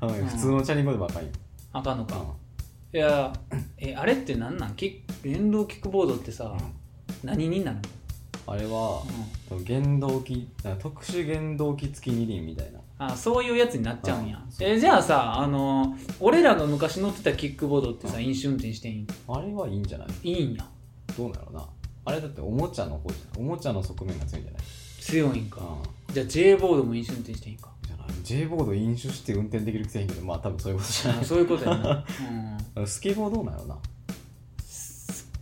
[0.06, 1.28] 普通のチャリンコでもあかんよ、
[1.72, 2.98] あかんのか、うん。
[2.98, 3.32] いや
[3.78, 4.74] えあれってなんなん？
[5.22, 6.56] 電動キックボードってさ、
[7.22, 7.78] 何になる
[8.50, 9.06] あれはの、
[9.52, 9.64] うん。
[9.64, 10.48] 原動機
[10.80, 12.80] 特殊原動機付き二輪みたいな。
[12.98, 14.42] あそういうやつになっちゃうんや。
[14.60, 20.30] えじゃあさあの俺らが昔乗ってたキックボードってさ飲酒運転していいんあれはいいんじゃない？
[20.32, 20.66] いいんや。
[21.16, 21.66] どうなのな？
[22.04, 24.62] あれだっておもちゃの方じゃないおもちゃの側面が強いんじゃない？
[25.00, 25.60] 強いんか。
[26.08, 26.14] うん。
[26.14, 27.70] じゃあ J ボードも飲酒運転していいんか。
[27.86, 31.20] じゃない J ボード飲酒して運転できるくせへんけどまあ多分そういうことじゃない。
[31.20, 32.04] あそういうことやな、
[32.76, 33.76] うん、スケボーどうなのな？
[33.76, 33.99] ス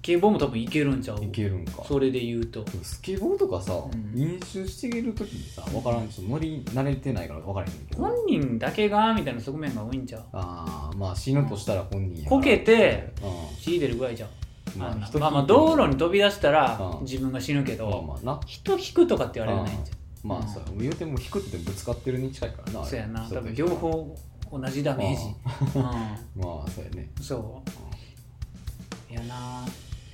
[0.09, 1.23] ケボーも多分いけるんちゃう？
[1.23, 1.85] いけるんか。
[1.87, 2.65] それで言うと。
[2.83, 4.19] スケボーとかさ、ん。
[4.19, 8.03] 飲酒してる時にさ分からんちょっと乗り慣れてないから分からへんけど。
[8.03, 10.23] 本人だけがみたいな側面が多いんちゃう？
[10.33, 14.33] ああまあ死ぬとしたら本人やこけてう血出るぐらいじゃんん
[14.81, 17.05] まあ人まあまあ道路に飛び出したらうん。
[17.05, 18.41] 自分が死ぬけまあどまあな。
[18.47, 19.91] 人引くとかって言われないんじ
[20.25, 20.63] まあそう。
[20.79, 23.27] 言うても引くってぶつかってるに近いからなそうやな。
[23.27, 24.17] 人と人多分両方
[24.51, 25.79] 同じダメージ。
[25.79, 25.83] うん。
[26.43, 27.11] まあそうやね。
[27.21, 27.63] そ
[29.11, 29.13] う。
[29.13, 29.67] いやな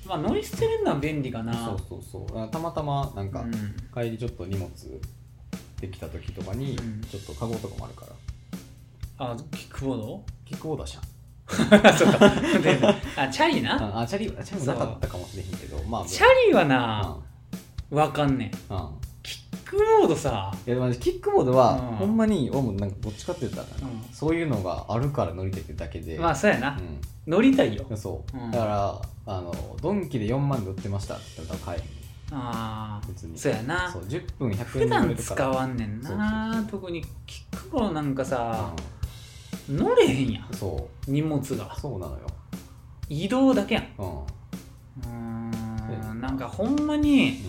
[0.06, 1.52] まあ乗り捨てれるのは便利かな。
[1.54, 2.40] そうそうそう。
[2.40, 3.52] あたまたまなんかうん。
[3.94, 4.68] 帰りちょっと荷物
[5.80, 7.00] できた時とかにうん。
[7.02, 8.12] ちょっとカゴとかもあるから。
[9.18, 10.24] あキックボード？
[10.44, 11.00] キックボード車。
[11.48, 12.28] そうか。
[12.60, 12.78] で
[13.16, 13.96] あチャリな？
[13.96, 17.16] ああチャリチャリもなかったかもしれへんけどまあチャリはな
[17.90, 18.72] わかんねん。
[18.72, 18.88] うん
[19.74, 20.52] クボードさ。
[20.66, 21.96] いやでもキックボードは、うん。
[21.96, 24.04] ほんまに俺もなんかどっちかって言ったら、うん。
[24.12, 26.78] そういうのがあるから乗りたいってだけで、まあそうやな。
[26.78, 27.86] う乗りたいよ。
[27.90, 28.50] ん、そう、うん。
[28.50, 32.38] だからあのドンキで4万で売ってましたって言ったら多分買えへん。
[32.38, 33.38] ああ別に。
[33.38, 33.90] そうやな。
[33.90, 35.24] そう10分100円普で売れ段るから。
[35.24, 38.72] 使わんねんそうな特にキックボードなんかさ
[39.68, 40.46] 乗れへんやん。
[40.50, 41.10] うんそう。
[41.10, 41.74] 荷物が。
[41.78, 42.26] そうなのよ。
[43.08, 43.86] 移動だけやん。
[43.98, 45.50] うん。
[46.10, 46.20] うん。
[46.20, 46.30] な。
[46.30, 47.40] んかほんまに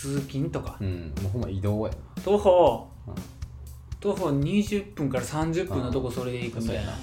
[0.00, 0.76] 通勤とか。
[0.80, 1.92] うん、もうほんま移動や。
[2.24, 2.88] 徒歩。
[3.06, 3.14] うん。
[4.00, 6.82] 徒歩20分から30分のとこそれで行くみたいな。
[6.82, 6.88] うん。
[6.90, 6.98] うん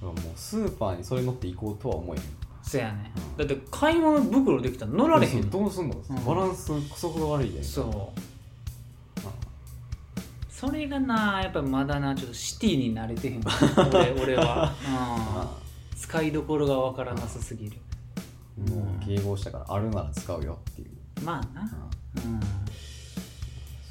[0.00, 2.24] もうスーパーにそれ乗って行こうとは思えへん。
[2.62, 3.48] そやねうん。
[3.48, 6.24] だって買い物袋できたら乗られへんどうすんの、ん。
[6.24, 7.64] バランスクソが悪いで。
[7.64, 8.20] そう。
[10.48, 13.42] それがなやっぱまだなちょっとシティに慣れてへん。
[13.94, 14.72] 俺俺は、
[15.92, 17.76] うん、使いどころがわからなさすぎる。
[17.76, 17.88] うん
[18.66, 20.90] もう迎合したからあるなら使うよっていう、
[21.24, 21.70] まあな。
[22.24, 22.40] うん。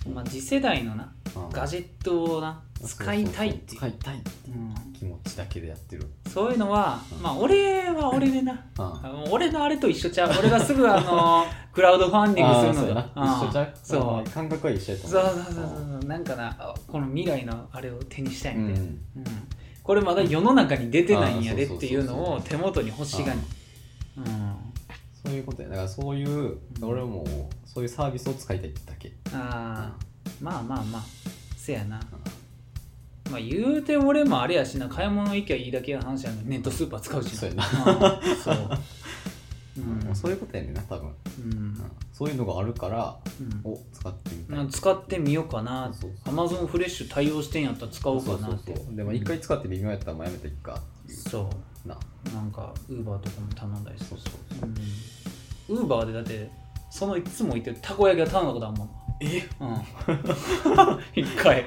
[0.08, 0.14] うん。
[0.16, 1.50] まあ次世代のなうん。
[1.50, 3.80] ガジェットをな使いたいっていう。
[3.80, 4.56] 使いたいっていう。
[4.58, 4.94] うん。
[4.94, 6.08] 気持ちだけでやってる。
[6.34, 7.22] そういうのは、うん。
[7.22, 8.54] まあ俺は俺でな。
[8.54, 8.60] うん。
[8.86, 10.32] あの俺のあれと一緒ちゃう。
[10.40, 13.26] 俺がすぐあの クラウドファンディングするのあーそうやな。
[13.26, 13.74] 一緒ちゃう？
[13.84, 14.18] そう。
[14.20, 14.24] うん。
[14.26, 16.10] 感覚は一緒やとそう思そうそうそうそう。
[16.10, 18.88] なんかなあこの未来のあれを手にしたいみたいな、うん。
[18.88, 18.98] うん。
[19.84, 23.40] これまだ世の中に出てないんやでっていうのを手元に欲しがり。
[24.18, 24.67] うん
[25.26, 25.70] そういうことや。
[25.70, 27.26] だからそういう俺も
[27.66, 29.12] そういうサービスを使いたいってだけ。
[29.34, 30.06] ああ
[30.42, 31.04] まあまあまあ。
[31.58, 32.00] せやな。
[33.30, 37.40] まあ言うて俺もあれやしな買い物行きゃいいだけの話やのにネットスーパー使うしな。
[37.40, 38.22] そうやな。
[38.24, 38.56] うんそう。
[40.08, 40.16] うん。
[40.16, 41.12] そういうことやねんな多分。
[41.44, 41.52] うん。
[41.52, 41.92] うん。
[42.14, 43.72] そういうのがあるからうん。
[43.72, 44.58] お使ってみたい。
[44.58, 45.92] まあ使ってみようかな。
[46.26, 48.48] アマゾンフレッシュ対応してんやったら使おうかなって。
[48.48, 48.96] そうそうそう。
[48.96, 51.20] でも一回使って微妙やったらもうやめていくかっていう。
[51.20, 51.50] そう
[51.88, 51.98] な。
[52.34, 54.20] なんかウーバーとかも頼んだりする。
[54.20, 54.70] そうそう
[55.76, 56.50] ウーバーでだって
[56.90, 58.90] そのいつも言ってるたこ焼きは頼んだことあるもん。
[59.20, 59.50] え？
[59.60, 59.82] うん。
[61.24, 61.66] 一回、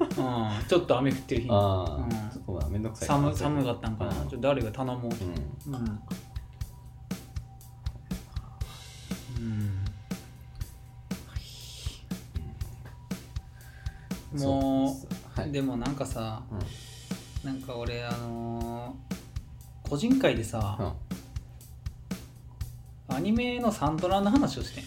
[0.00, 1.54] うん、ちょっと雨降ってる日に。
[1.54, 2.10] ああ、うん。
[2.46, 3.08] そうだめんどくさい。
[3.08, 4.28] 寒寒かったんかな、うん。
[4.28, 5.10] ちょっと誰が頼もう。
[5.12, 5.74] とうん。
[5.74, 6.00] うん、
[14.34, 14.92] うん、も
[15.36, 15.50] うはい。
[15.50, 16.58] でもなんかさうん。
[17.44, 19.11] なんか俺あのー
[19.88, 20.76] 個人会でさ、
[23.10, 23.16] うん。
[23.16, 24.84] アニメのサントラの話をしてん。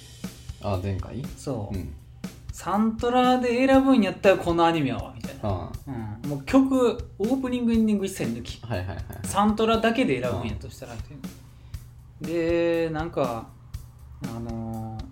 [0.61, 1.23] あ前回？
[1.37, 1.93] そう、うん。
[2.51, 5.71] サントラで選ぶんやったらこのアニメやわみたいな、あ
[6.23, 12.87] うん、もう曲オープニングエンディング一切抜きはいはいはいサントラだけで選ぶんやとしたらっていう。
[12.87, 13.47] でなんか
[14.23, 15.05] あのー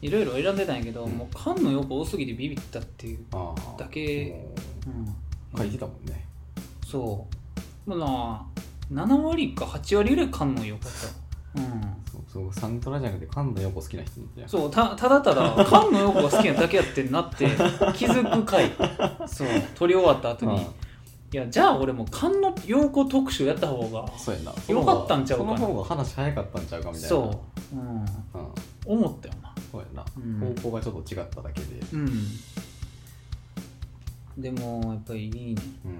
[0.00, 1.10] いろいろ選んでたんやけど、うん。
[1.12, 3.18] もう缶の横多すぎてビビったっていう、
[3.76, 4.30] だけ。
[4.86, 6.24] もうん、う書いてたもんね。
[6.86, 7.26] そ
[7.86, 7.90] う。
[7.90, 8.46] まあな
[8.92, 10.92] 7割か8割ぐらい缶の良かっ
[11.54, 11.80] たうん。
[12.10, 17.46] そうそうサントラじゃなくて菅野陽子好きな人ってそうたただただ菅野陽子が好きなだけやってんなって
[17.94, 18.70] 気づく回。
[19.26, 20.66] そう撮り終わった後に、うん
[21.30, 24.54] いやじゃあ俺も菅野陽子特集やった方がそうやな。
[24.66, 25.58] よかったんちゃうかな。
[25.58, 27.08] その方が話早かったんちゃうかみたいな。
[27.08, 27.42] そ
[27.74, 28.06] う、うん、うん。
[28.86, 29.54] 思ったよな。
[29.70, 30.54] そうやな、うん。
[30.62, 31.80] 方向がちょっと違っただけで。
[31.92, 32.08] うん。
[34.38, 35.90] でもやっぱりいいね、うん。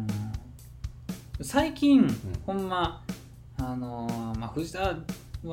[0.00, 0.06] うん、
[1.42, 2.06] 最近、
[2.44, 3.02] ほんま
[3.58, 4.94] あのーまあ藤田は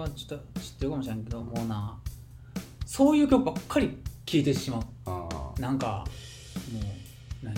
[0.09, 1.97] ちょっと知ってるかもしれんけどもうな
[2.85, 4.81] そういう曲ばっかり聴いてしまう。
[5.05, 6.05] あなんか
[6.73, 6.83] もう
[7.41, 7.55] 何？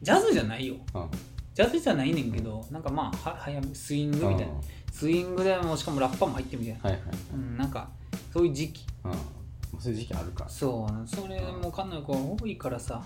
[0.00, 0.76] ジャズじゃないよ。
[1.54, 4.52] ジャズじゃないねんけどなんかまあは早めスイングみたいな。
[4.90, 7.02] スイングでもしかもラッパーも入ってるみたいな、はいはい
[7.34, 7.90] うん、なんか
[8.32, 8.86] そういう時期。
[9.78, 10.50] そういう時期あるから。
[10.50, 13.02] そうそれもかなりこう多いからさ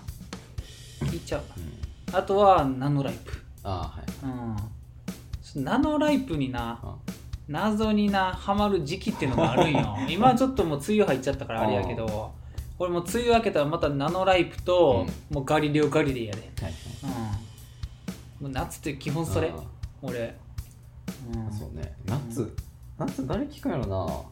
[1.01, 1.43] 聞いちゃう。
[1.57, 2.15] うん。
[2.15, 3.93] あとはナノライプあ
[4.23, 5.55] あはい。
[5.55, 5.63] うん。
[5.63, 6.95] ナノライプになあ
[7.47, 9.97] 謎になハマる時期っていうのがあるんよ。
[10.07, 12.31] 今ちょっともう梅雨入っちゃったからあれやけど
[12.77, 16.73] これもう梅雨明けたらまたナノライプと、もうガリレオガリレイやで、はい
[18.39, 19.61] うん、もう夏って基本それあ
[20.01, 20.37] 俺、
[21.33, 21.47] うん。
[21.47, 21.93] あそうね。
[22.05, 22.55] 夏
[22.97, 23.97] 夏誰聞くんやろな。
[23.97, 24.25] も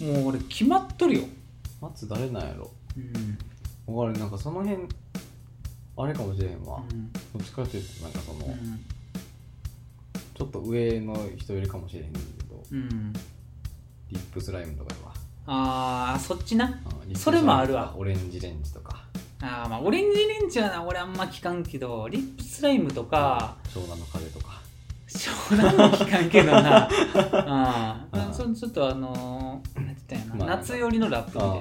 [0.00, 1.24] う俺決まっとるよ、
[1.80, 2.70] 夏誰なんやろ。
[2.96, 3.38] うん。
[3.86, 4.82] 俺なんかその辺
[5.98, 7.12] あれかもしれへんわ、うん。
[7.12, 8.84] どっちかっていうとなんかその、うん。
[10.34, 13.12] ちょっと上の人よりかもしれへんけどうん、
[14.10, 15.14] リップスライムとかは
[15.46, 16.80] ああそっちな？
[17.14, 17.94] それもあるわ。
[17.96, 19.04] オレンジレンジとか。
[19.40, 24.60] あーまあオレンジレンジはな俺あんま聞かんけどリップスライムとか湘南の風とか。
[25.06, 26.88] 湘南も聞かんけどな。
[27.32, 28.20] あうん。
[28.20, 31.60] ーそちょっとあのー、なんて言ったんやな、まあ夏寄りのラップみたいな、あ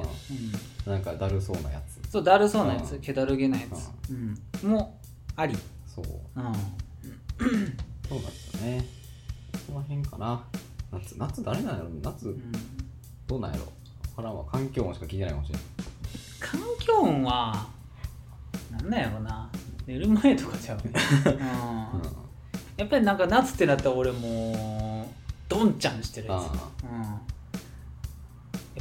[0.87, 3.01] うん、なんかだるそうなやつそうだるそうなやつうん。
[3.01, 3.89] 気だるげなやつ、
[4.63, 4.97] うん、も
[5.35, 6.05] あり、そう。
[6.05, 6.43] うん、そう
[8.13, 8.85] なんですよね。
[9.67, 10.41] その辺かな。
[10.93, 11.89] 夏夏誰なんやろ？
[12.01, 12.51] 夏うん。
[13.27, 13.63] どうなんやろ？
[13.65, 13.69] わ
[14.15, 14.45] からんわ。
[14.45, 15.61] 環境音しか聞いてないかもしれん。
[16.39, 17.67] 環境音は
[18.71, 19.49] なんなんやろな。
[19.85, 20.91] 寝る前とかちゃう、 うん、
[22.77, 25.13] やっぱりなんか夏ってなったら俺もう
[25.49, 27.34] ドンちゃんしてるやつ、あうん、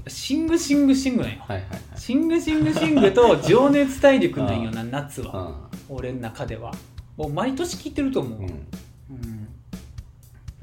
[0.06, 1.38] シングシングシングなんよ。
[1.46, 1.80] はいはいはい。
[1.96, 5.30] シングシングシングと情熱大陸なんよな夏は。
[5.34, 6.72] あ俺の中では。
[7.16, 8.46] もう毎年聴いてると思う、うん。
[8.46, 9.48] うん。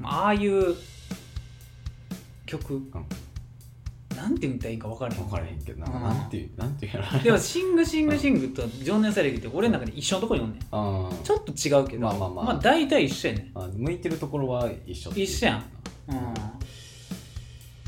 [0.02, 0.76] ああいう
[2.46, 2.82] 曲、
[4.14, 5.22] なんて言ったらいいか分からへん。
[5.22, 5.86] 分からへんけどな。
[5.86, 6.02] うん。
[6.02, 7.18] なんていうなんていうやろ。
[7.18, 10.60] でもシングシングシングと情熱大陸って俺の中で一緒のとこにおんねん。
[10.70, 12.02] あーちょっと違うけど。
[12.02, 12.54] まあまあまあ。
[12.56, 13.58] 大体一緒やねん。
[13.58, 15.64] あ向いてるところは一緒一緒やん。
[16.08, 16.34] うん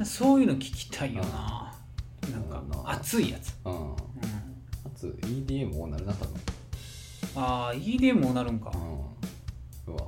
[0.03, 1.72] そういうの聞きたいよな。
[2.32, 3.90] なんかうん熱いやつ、うん。
[3.90, 3.97] うん、
[4.84, 6.34] 夏 EDM もなるな多分。
[7.36, 8.72] ああ EDM もなるんか。
[8.74, 9.95] うん。
[9.95, 10.07] うわ。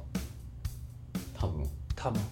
[1.35, 1.69] 多分。
[1.95, 2.23] 多分。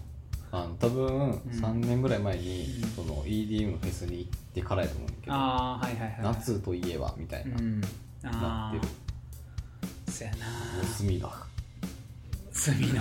[0.50, 1.32] あの多分ん。
[1.34, 2.88] 3年ぐらい前に、うん。
[2.90, 7.88] その EDM のフェスに行ってからやと思うんだけどああはいはいはい夏といえばみたいうな、んな
[8.32, 8.92] あってる。
[10.09, 10.36] あそやな。
[10.84, 11.28] 隅田。
[12.52, 13.00] 隅の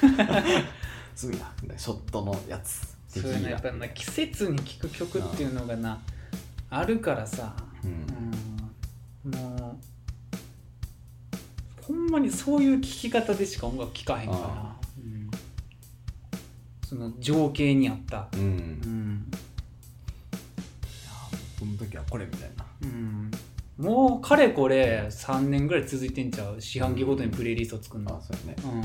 [1.14, 1.52] 隅田。
[1.62, 6.00] みたいなショットのやつそういうのやっぱな季節に聴く曲っていうのがな
[6.70, 7.54] あるからさ。
[7.84, 8.06] うん。
[9.32, 9.38] うん。
[9.38, 9.84] もう
[11.82, 14.38] ほんまにそういう聴き方でしか音楽聴かへんから。
[14.98, 15.30] うん、
[16.86, 18.28] その情景にあった。
[18.32, 19.36] うん、いうん、や
[21.60, 22.64] この時はこれみたいな。
[22.82, 23.30] うん、
[23.78, 26.60] もうかれこれ3年ぐらい続いてんちゃう。
[26.60, 28.16] 四半期ごとにプレイリスト作るの。
[28.16, 28.62] あそうやね。
[28.64, 28.84] うん。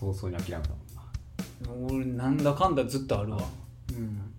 [0.00, 0.74] 早々に諦めた
[1.68, 3.38] 俺なんだかんだずっとあるわ。
[3.90, 4.32] うん。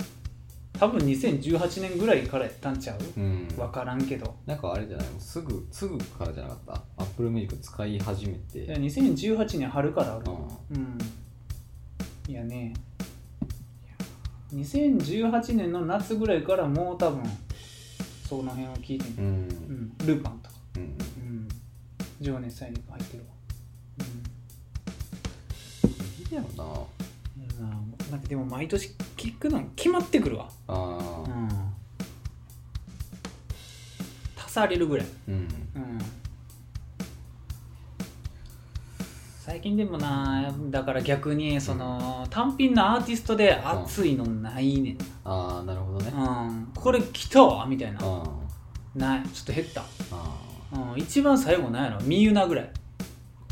[0.73, 3.19] 多分2018年ぐらいからやったんちゃう？
[3.19, 3.47] うん。
[3.55, 4.35] 分からんけど。
[4.47, 5.07] なんかあれじゃない？
[5.19, 6.73] すぐすぐからじゃなかった？
[6.97, 8.65] アップルミュージック使い始めて。
[8.65, 10.25] いや2018年春からある。
[10.71, 10.77] うん。
[10.77, 10.97] うん。
[12.27, 12.73] いやね
[14.53, 17.23] いや2018年の夏ぐらいからもう多分
[18.27, 19.33] その辺を聞いてんうん。
[19.99, 20.81] うん、ルパンとか、うん。
[20.83, 21.47] うん、
[22.19, 23.29] 情熱大陸入ってるわ。
[26.19, 26.79] いいやろな
[27.61, 27.67] な
[28.11, 30.49] なんかでも毎年聞くの決まってくるわ。
[30.67, 31.49] ああうん。
[34.37, 35.07] 足されるぐらい。
[35.27, 35.35] うん。
[35.35, 35.47] うん
[39.43, 46.11] 最近でもなだから逆にその単品のアーティストで熱いのないねんああなるほどね。
[46.11, 47.99] な、うん、これ来たわみたいな。
[48.01, 48.23] あ
[48.95, 49.23] ない。
[49.29, 52.01] ちょっと減った、あうん、一番最後なんやろ。
[52.03, 52.71] みゆなぐらい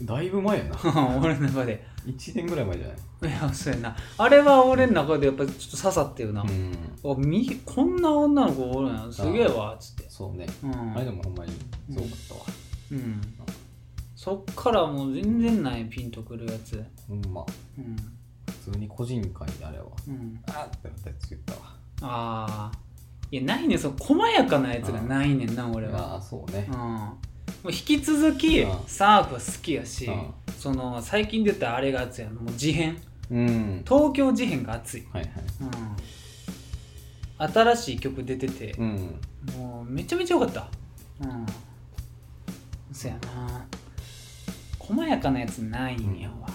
[0.04, 0.78] だいぶ前やな。
[1.22, 1.86] 俺の中で。
[2.06, 2.97] 1年ぐらい前じゃない？
[3.30, 3.95] いやそうやな。
[4.18, 7.12] あれは俺の中でやっぱちょっと刺さってるな、うん。
[7.12, 10.06] あみこんな女の子おるんやすげえわっつって。
[10.10, 10.47] そうね。
[10.64, 10.91] うん。
[10.95, 11.58] あれでもほんまにす
[11.89, 12.41] ごかったわ。
[12.91, 13.22] うん。
[14.16, 16.84] そっからもう全然ないピンとくるやつ。
[17.08, 17.45] ほんま。
[17.78, 17.95] うん。
[18.66, 19.86] 普通に個人会であれは。
[20.08, 20.39] うん。
[20.47, 21.60] あーってなったやつ言ったわ。
[22.02, 22.80] ああ
[23.32, 23.80] いやないねん。
[23.80, 26.14] その細やかなやつがないねんな俺は。
[26.14, 26.68] ああそうね。
[26.72, 27.10] うん
[27.64, 28.80] もう引き続きうん。
[28.88, 30.34] サーフは好きやしうん。
[30.58, 32.36] その最近で言ったらあれが熱いやん。
[32.36, 33.02] もう事変。
[33.32, 33.84] うん。
[33.88, 35.32] 東京事変が熱い、はいはい。
[37.39, 39.20] うん、新しい曲出てて、うん。
[39.58, 40.68] もうめちゃめちゃ良かった。
[41.22, 41.45] うん。
[42.91, 43.66] そやな。
[44.80, 46.47] 細やかなやつないんやわ、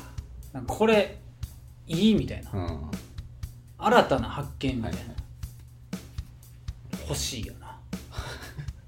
[0.52, 1.18] なんかこれ
[1.86, 2.50] いいみたいな。
[2.52, 2.90] うんは
[3.76, 5.14] 新たな発見みたいな、いはい
[7.06, 7.78] 欲しいよな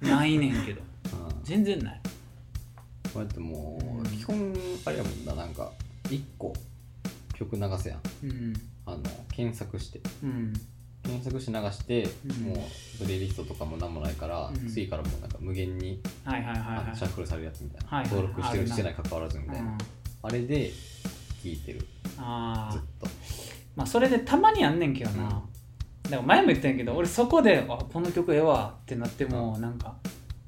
[0.01, 0.86] ないねんけどうん
[1.47, 2.01] 全然ない。
[3.15, 4.53] こうやってもうんう基本
[4.85, 5.71] あれやもんななんか
[6.11, 6.53] 一個
[7.35, 8.01] 曲流せやん。
[8.25, 10.01] うんあの検索して。
[10.25, 10.53] うん。
[11.05, 12.47] 検索して流して、うん。
[12.49, 14.69] もうプレイリストとかも何もないから、うん。
[14.69, 19.79] 次からもうなんか無限にシャッフルされるやつみたいな、はいはい登録してるしてない関わらずみたいな、うん
[20.23, 20.73] あれで
[21.45, 21.87] 聴いてる。
[22.19, 23.07] ああずっと。
[23.77, 25.31] まあそれでたまにあんねんけどな、うん。
[25.31, 29.95] だから前も言ったんやけど俺そこで「あこの曲ええわ」ってなってもなんか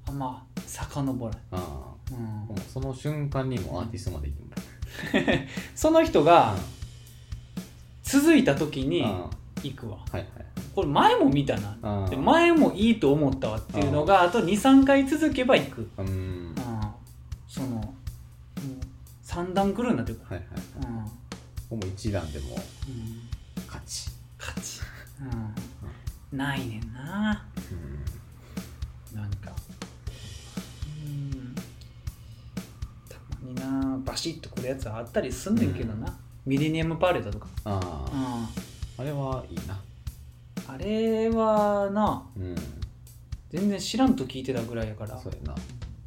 [0.09, 1.95] あんま遡らん、あ。
[2.11, 2.15] う
[2.55, 2.57] ん。
[2.73, 6.57] その瞬間にもアーティストまで行ってもその人が
[8.03, 9.05] 続いた時に
[9.63, 9.99] 行くわ。
[10.11, 10.27] はいはい。
[10.75, 11.77] これ前も見たな。
[12.17, 16.07] 前もいいと思ったわっていうのがあと23回続けば行く、うん。
[16.07, 16.55] うん、
[17.47, 17.95] そのも
[18.57, 20.47] う3段くるんなってくる、はいはい
[20.89, 22.57] うんうん、もう一段でも
[23.67, 24.81] 勝ち、勝ち、
[26.33, 27.45] うん、ないねんな。
[29.13, 29.21] うん。
[29.21, 29.53] なんか
[33.49, 39.79] になバシッとくるやつはあったりすんねんけどな、ミレニアムパレードとか、あうあ、ん、あれはいいな。
[40.67, 42.55] あれはなうん。
[43.51, 45.19] 全然知らんと聞いてたぐらいやから。
[45.19, 45.55] そうや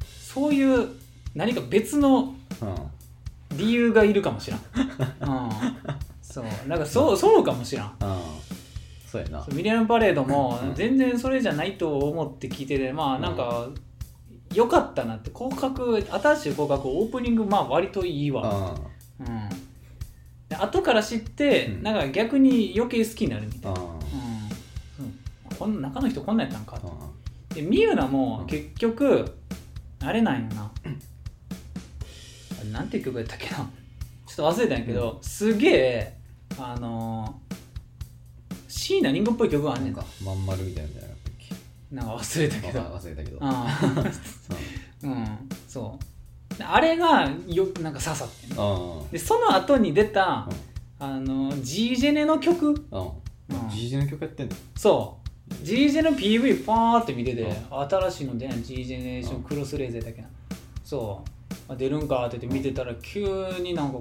[0.04, 0.88] そういう
[1.34, 3.56] 何か別のなうん。
[3.58, 5.50] 理由がいるかもしらん、 うん、
[6.22, 6.44] そう。
[6.68, 7.96] なんかそうそうかもしらん。
[8.00, 8.18] あ
[9.06, 9.46] そうやな。
[9.52, 10.74] ミレニアムパレードもうん。
[10.74, 13.68] 全然それじゃないと思って聞いててまあなんか
[14.54, 18.74] 良かったなって広角新しい広角オープニングまあ割といいわ、あ
[19.20, 19.48] うん、
[20.48, 21.82] で後から知って、うん。
[21.82, 23.88] なんか逆に余計好きになるみたいな、あうん。
[23.88, 23.90] う。
[23.94, 23.98] ん、
[25.58, 26.78] こん中の人こんなんやったんか。
[26.78, 27.54] とあ。
[27.54, 28.46] でミユナもうん。
[28.46, 29.36] 結局
[30.00, 33.56] あれなんやな、あれなんていう曲やったっけな。
[34.26, 36.16] ちょっと忘れたんやけど、すげえ
[36.58, 37.54] あのー、
[38.68, 39.94] 椎名林檎っぽい曲があんねん。
[39.94, 40.90] かまん丸みたいな
[41.92, 42.78] なんか忘れたけど。
[42.80, 43.38] わ忘れたけど。
[43.40, 45.48] あーうん。
[45.68, 45.98] そ
[46.54, 46.58] う。
[46.58, 50.48] であれがよなんか刺さってでその後に出た、
[50.98, 52.86] あの G ジェネの曲。
[52.90, 53.60] あうん。
[53.64, 53.70] うん。
[53.70, 54.56] G ジェの曲やってんの？
[54.74, 55.18] そ
[55.50, 55.54] う。
[55.64, 60.28] G ジェの PV パーって見てて、う新しいの出ない G ジェネレーションクロスレーゼだっけな。
[60.84, 61.30] そう。
[61.68, 63.22] あ出るんかって言って見てたら急
[63.60, 63.98] になんか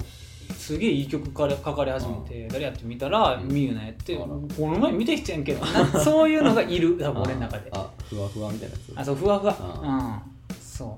[0.54, 3.48] すげえいい曲かれ書かれ始めて、誰やって見たら、うん。
[3.48, 5.86] ミユナやって、この前見てきてんけどな。
[6.04, 7.70] そういうのがいる 多分俺の中で。
[7.74, 8.94] あふわふわみたいなやつ。
[8.96, 9.56] あそうふわふわ。
[9.60, 10.24] あ
[10.54, 10.98] うんそ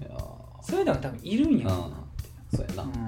[0.00, 0.04] う。
[0.04, 0.22] いやー。
[0.62, 1.74] そういうのが多分いるんやろ
[2.52, 2.58] うん。
[2.58, 2.82] そうやな。
[2.84, 3.00] うん。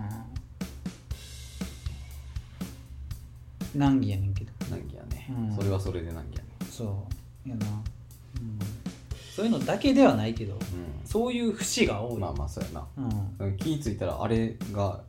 [3.79, 4.53] 難儀やねんけど。
[4.71, 5.27] 難儀やね。
[5.31, 5.57] うん。
[5.57, 6.49] それはそれで難儀やね。
[6.71, 7.49] そう。
[7.49, 8.59] やな、うん、
[9.35, 10.59] そういうのだけではないけどう
[11.05, 12.87] そういう節が多い、んまあまあそうやな。
[12.97, 13.47] うん。
[13.47, 13.57] うん。
[13.57, 15.01] 気ぃ付いたらあれが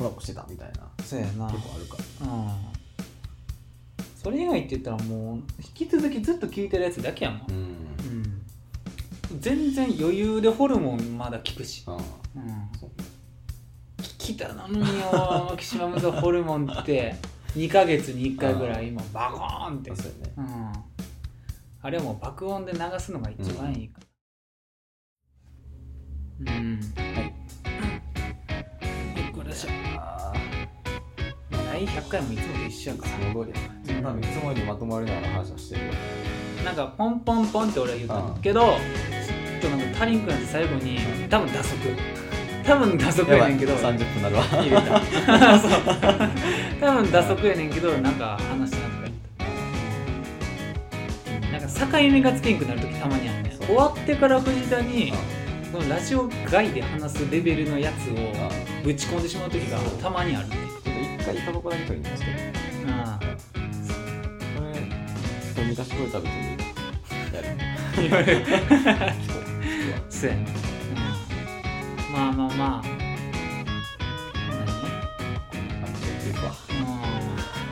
[0.00, 0.90] コラボしてたみたいな。
[1.04, 1.46] そうやな。
[1.50, 2.26] 結構あるから。
[2.26, 2.80] うん
[4.22, 7.56] それ以外って言ったらもう引き続きずっと聴いてるやつだけやもん、うん。
[7.56, 9.40] うん。
[9.40, 12.02] 全然余裕でホルモンまだ効くし、ああうん、
[12.78, 12.90] そう
[14.02, 14.86] 聞きたなのによ
[15.50, 17.14] マキシマムザホルモンって。
[17.56, 19.96] 2ヶ月に1回ぐらい今バコーンって。
[19.96, 20.32] そうやね。
[20.36, 20.72] うん、
[21.80, 24.00] あれはもう爆音で流すのが一番いいか
[26.46, 26.52] ら。
[26.52, 27.29] うん、はい
[29.66, 31.60] よっこらしょ。
[31.72, 35.86] 第100回もいつもと一緒やかいつも通りやな自分多分いつもよりまとまりながら話はしてる。
[35.86, 35.92] よ
[36.58, 40.98] らなんかポンポンポンって俺は言ったけどちょっとなんか足りんくなって最後に
[41.28, 41.74] 多分打足。
[42.62, 43.74] 多分打足やねんけど。
[43.74, 44.42] 30分なるわ。
[44.44, 45.00] 入れた
[45.58, 45.70] そう
[46.80, 49.14] 多分打足やねんけどなんか話しなとか言っ
[51.50, 53.66] たなんか境目がつけんくなる時たまにあるねそう。
[53.66, 55.12] 終わってから藤田に
[55.72, 58.50] そのラジオ外で話すレベルのやつをああ
[58.82, 60.56] ぶち込んでしまう時がたまにあるね。
[61.18, 62.26] 一回タバコだけ取りにして
[62.88, 63.32] あこれ
[64.56, 64.80] こ
[65.60, 65.64] れ。
[65.64, 66.40] 満たしてくれたら別に
[67.34, 67.48] やる。
[67.98, 68.46] あ言われる
[70.08, 70.46] そうやね、
[72.08, 72.50] うん、まあまあ。
[72.56, 72.82] ま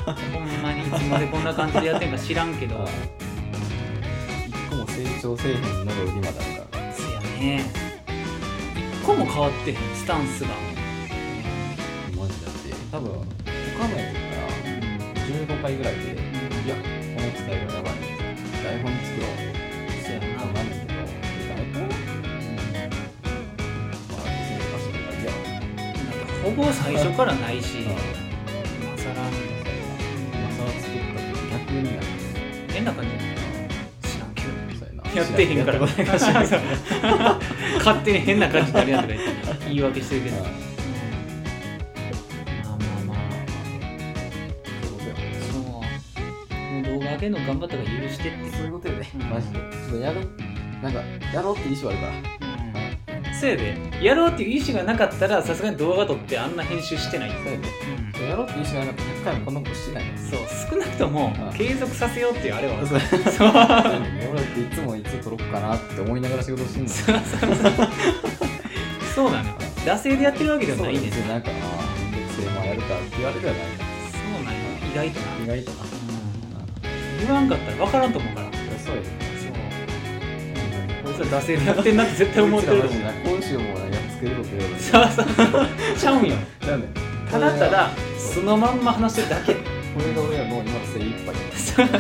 [0.07, 2.87] あほんまにいつまでこんな感じでやってんか知らんけど。
[4.47, 6.37] 一個も成長せえへんのが売りまである
[6.71, 7.65] からそうやね。
[8.07, 10.51] 一個も変わってへんスタンスが
[12.91, 13.13] 多分
[13.77, 14.17] 他のやつ
[15.29, 16.81] 15回ぐらいで、いや、こ
[17.21, 17.93] の伝えがやばい。
[18.65, 19.31] 台本作ろう。
[20.03, 20.97] そうやななんだけど、
[21.49, 21.93] 台本ま
[24.17, 25.29] あ、別に貸してくれたらいいや。
[26.43, 27.77] ほぼ最初からないし。
[27.77, 27.85] うん。
[27.85, 27.93] 今
[28.97, 31.21] 更今更作った
[31.59, 31.85] 逆に。
[31.85, 32.07] なる。
[32.69, 33.11] 変な感じ
[34.09, 34.49] 知らんけど。
[35.15, 37.39] やってへんからやってこないから知らんから。
[37.85, 39.65] 勝手に変な感じになるやんとか言って。
[39.67, 40.68] 言い訳してるけど、
[47.19, 49.11] げるの頑張ったから許してってそういうことよね。
[49.15, 49.31] うん。
[49.31, 49.59] マジで。
[49.59, 50.29] ちょっとやる
[50.83, 51.01] なんか
[51.35, 53.19] やろうって意思はあるから。
[53.19, 53.35] うん。
[53.35, 53.77] せいで。
[54.03, 57.69] やろうっていう意思がなかったらさすがに動画撮ってあんな編集してない、そうやね。
[58.21, 58.29] うん。
[58.29, 60.05] やろうって意思がなかったら100回もこんなことしてない。
[60.05, 60.41] ねそう。
[60.71, 62.87] 少なくともうん継続させようっていうあれは。
[62.87, 63.01] そう。
[63.01, 63.49] そう。
[63.49, 67.89] 俺だっていつもいつ撮ろうかなって思いながら仕事してんのそうそうそう。
[69.15, 71.01] そうなのよ惰性でやってるわけではないね。
[71.01, 71.57] 別になんかああ
[72.13, 73.63] めんどくせえまあやるかって言われるはない
[74.13, 74.45] そう。
[74.45, 74.61] なんよ
[74.93, 75.87] 意外とな、意外となう。
[75.87, 75.88] ん、
[77.19, 78.49] 言わんかったら分からんと思うから。
[78.79, 79.03] そうや
[81.03, 83.03] こいつら惰性でやってんなって絶対思ってると思う。
[83.25, 83.79] 今週もやっ
[84.11, 85.67] つけること言われるそうそうそう。
[85.99, 86.37] ちゃうんよ。
[86.67, 86.89] なんで
[87.31, 89.55] ただただ素のまんま話してるだけ。
[89.55, 89.61] こ
[90.01, 91.95] れが俺らの今の精一杯はい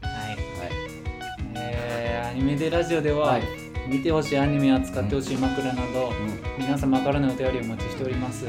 [0.02, 0.32] は
[0.66, 0.72] い。
[1.56, 3.42] えーアニメでラジオでは、はい
[3.88, 6.62] 見てほしいアニメや使ってほしい枕など、うん。
[6.64, 8.46] 皆様からのお便りをお待ちしております。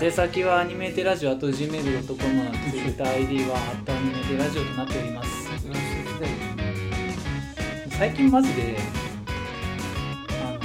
[0.00, 5.50] 宛先はアニメテラジオあと gmail.com ツイッター ID はあとアニメテラジオとなっております。
[7.98, 8.76] 最近マジで
[10.30, 10.60] あの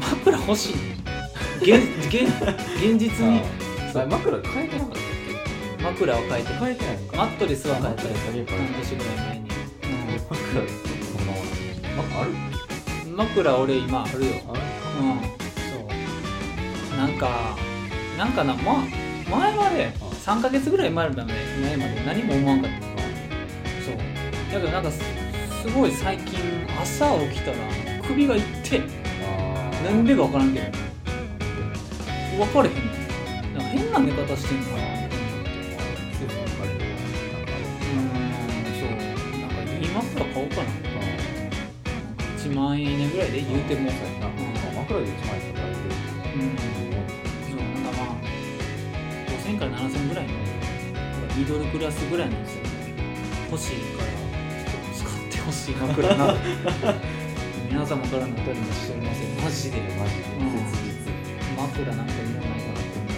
[0.00, 0.74] 枕欲しい。
[1.62, 2.22] 現 現
[2.82, 3.40] 現実に。
[3.92, 4.08] 枕
[4.42, 5.02] 変えてなかったっ
[5.92, 8.26] 枕を変えてけ変えてないマットレスは変えてマットレス。
[8.26, 9.48] だけ変えて半年ぐらい前に、
[10.30, 12.10] 枕そのままなん。
[12.10, 12.30] かある？
[12.30, 12.51] うん、
[13.16, 14.30] 枕俺今あるよ。
[14.48, 14.60] あれ
[15.00, 15.20] うん。
[15.20, 16.96] そう。
[16.96, 17.56] なんか
[18.16, 18.86] なんかな、ま、
[19.30, 20.08] 前までうん。
[20.08, 22.02] 3ヶ月ぐらい前まで前まで。
[22.06, 22.80] 何も思わんかった。
[23.84, 23.96] そう。
[24.52, 24.98] だけどなんかす
[25.62, 26.38] すごい最近
[26.80, 27.56] 朝起きたら
[28.06, 28.38] 首がい。
[28.38, 28.80] って
[29.84, 30.66] なんでか分からんけど。
[32.38, 33.54] 分かれへんねん。
[33.54, 34.82] なんか変な寝方してんのかな。
[34.82, 35.10] うん。
[38.80, 38.88] そう。
[39.38, 40.91] なんかいい枕買おうかな
[42.52, 44.34] 1万円以内ぐらいで言うてもそうやなうん。
[44.76, 46.40] 枕で1万円とかうん
[47.48, 48.16] そうなんかまあ
[49.30, 50.32] 5000から7000ぐらいの
[51.36, 52.36] ミドルクラスぐらいの
[53.50, 54.12] 欲しいから。
[54.12, 56.34] ちょっと使ってほしい枕な
[57.70, 60.46] 皆様からのお便りもしておりませんマジでマジでうん
[61.56, 63.08] 枕なんかいらないかなって思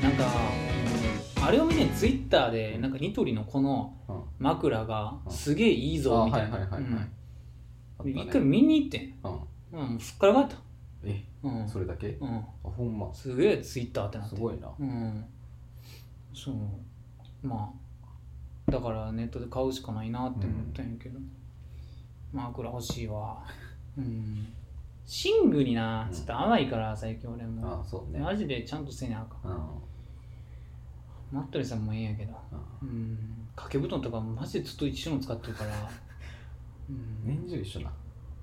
[0.00, 0.24] うなんか
[1.38, 1.44] うん。
[1.44, 6.58] あれを見てツイッターでなんかニトリのこのうん枕がすげえいいぞみたいな
[8.04, 9.14] 一回見に行ってん。
[9.72, 9.92] うん。
[9.92, 10.56] うんすっからかった。
[11.04, 11.24] え？
[11.42, 11.68] うん。
[11.68, 12.08] それだけ？
[12.20, 12.36] うん。
[12.36, 13.12] あほんま。
[13.12, 14.36] すげえツイッターってなって。
[14.36, 14.68] すごいな。
[14.78, 15.24] うん。
[16.34, 16.54] そう。
[17.46, 17.72] ま
[18.68, 21.20] あだからネットで買うしかないなって思ったんやけど、
[22.32, 23.44] 枕欲しいわ。
[23.96, 24.46] うん。
[25.06, 28.18] 寝具になちょっと甘いから最近俺も、あそうね。
[28.18, 29.52] マジでちゃんとせなあかん。
[29.52, 29.58] うん。
[31.30, 32.34] マットレスさんもええんやけど。
[32.82, 32.88] うん。
[32.88, 33.18] うん。
[33.54, 35.86] 掛け布団とかマジでずっと一緒の使ってるから、うん、
[37.24, 37.92] 年中一緒な。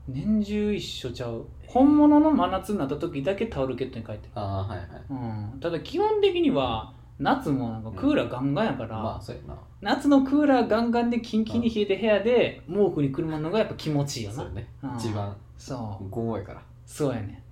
[0.08, 1.46] 年中一緒ちゃう。
[1.66, 4.88] 本物の真夏になった時だけタオルケットに変えてる、ああはいはい。
[5.10, 5.14] う
[5.56, 9.58] ん、ただ基本的には夏もなんかクーラーガンガンやから、まあそうやな。
[9.82, 14.36] 夏のクーラーガンガンでキンキンに冷えて部屋で毛布にくるまるのがやっぱ気持ちいいよな。
[14.38, 14.68] そうやね。
[14.84, 14.96] うん。
[14.98, 16.10] 一番そう。
[16.10, 16.62] 豪やから。
[16.86, 17.44] そうやね。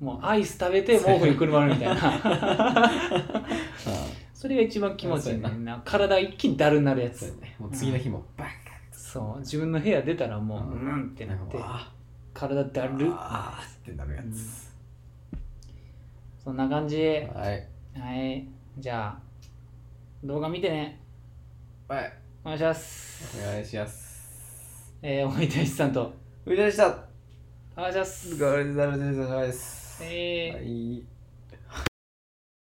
[0.00, 2.90] もうアイス食べて毛布にくるまるみたいな。
[4.32, 7.22] それが一番気持ちいいねんな体一気にだるになるやつ。
[7.40, 7.56] ね。
[7.58, 8.67] もう次の日もバッ
[9.08, 9.40] そう。
[9.40, 11.90] 自分の部屋出たらもうううんんってなってあ
[12.34, 14.68] 体だるあーってなるやつ。
[16.44, 16.98] そんな感じ。
[17.34, 17.66] はい。
[17.98, 18.46] はい。
[18.76, 19.18] じゃあ
[20.22, 21.00] 動画見てね。
[21.88, 22.12] はい。
[22.44, 23.38] お願いします。
[23.38, 24.94] お願いします。
[25.00, 26.12] えー、おいたしさんと。
[26.44, 26.88] うりでした。
[27.78, 28.34] お願いします。
[28.34, 30.04] お疲れ様です。
[30.04, 30.54] えー。
[30.54, 31.17] はい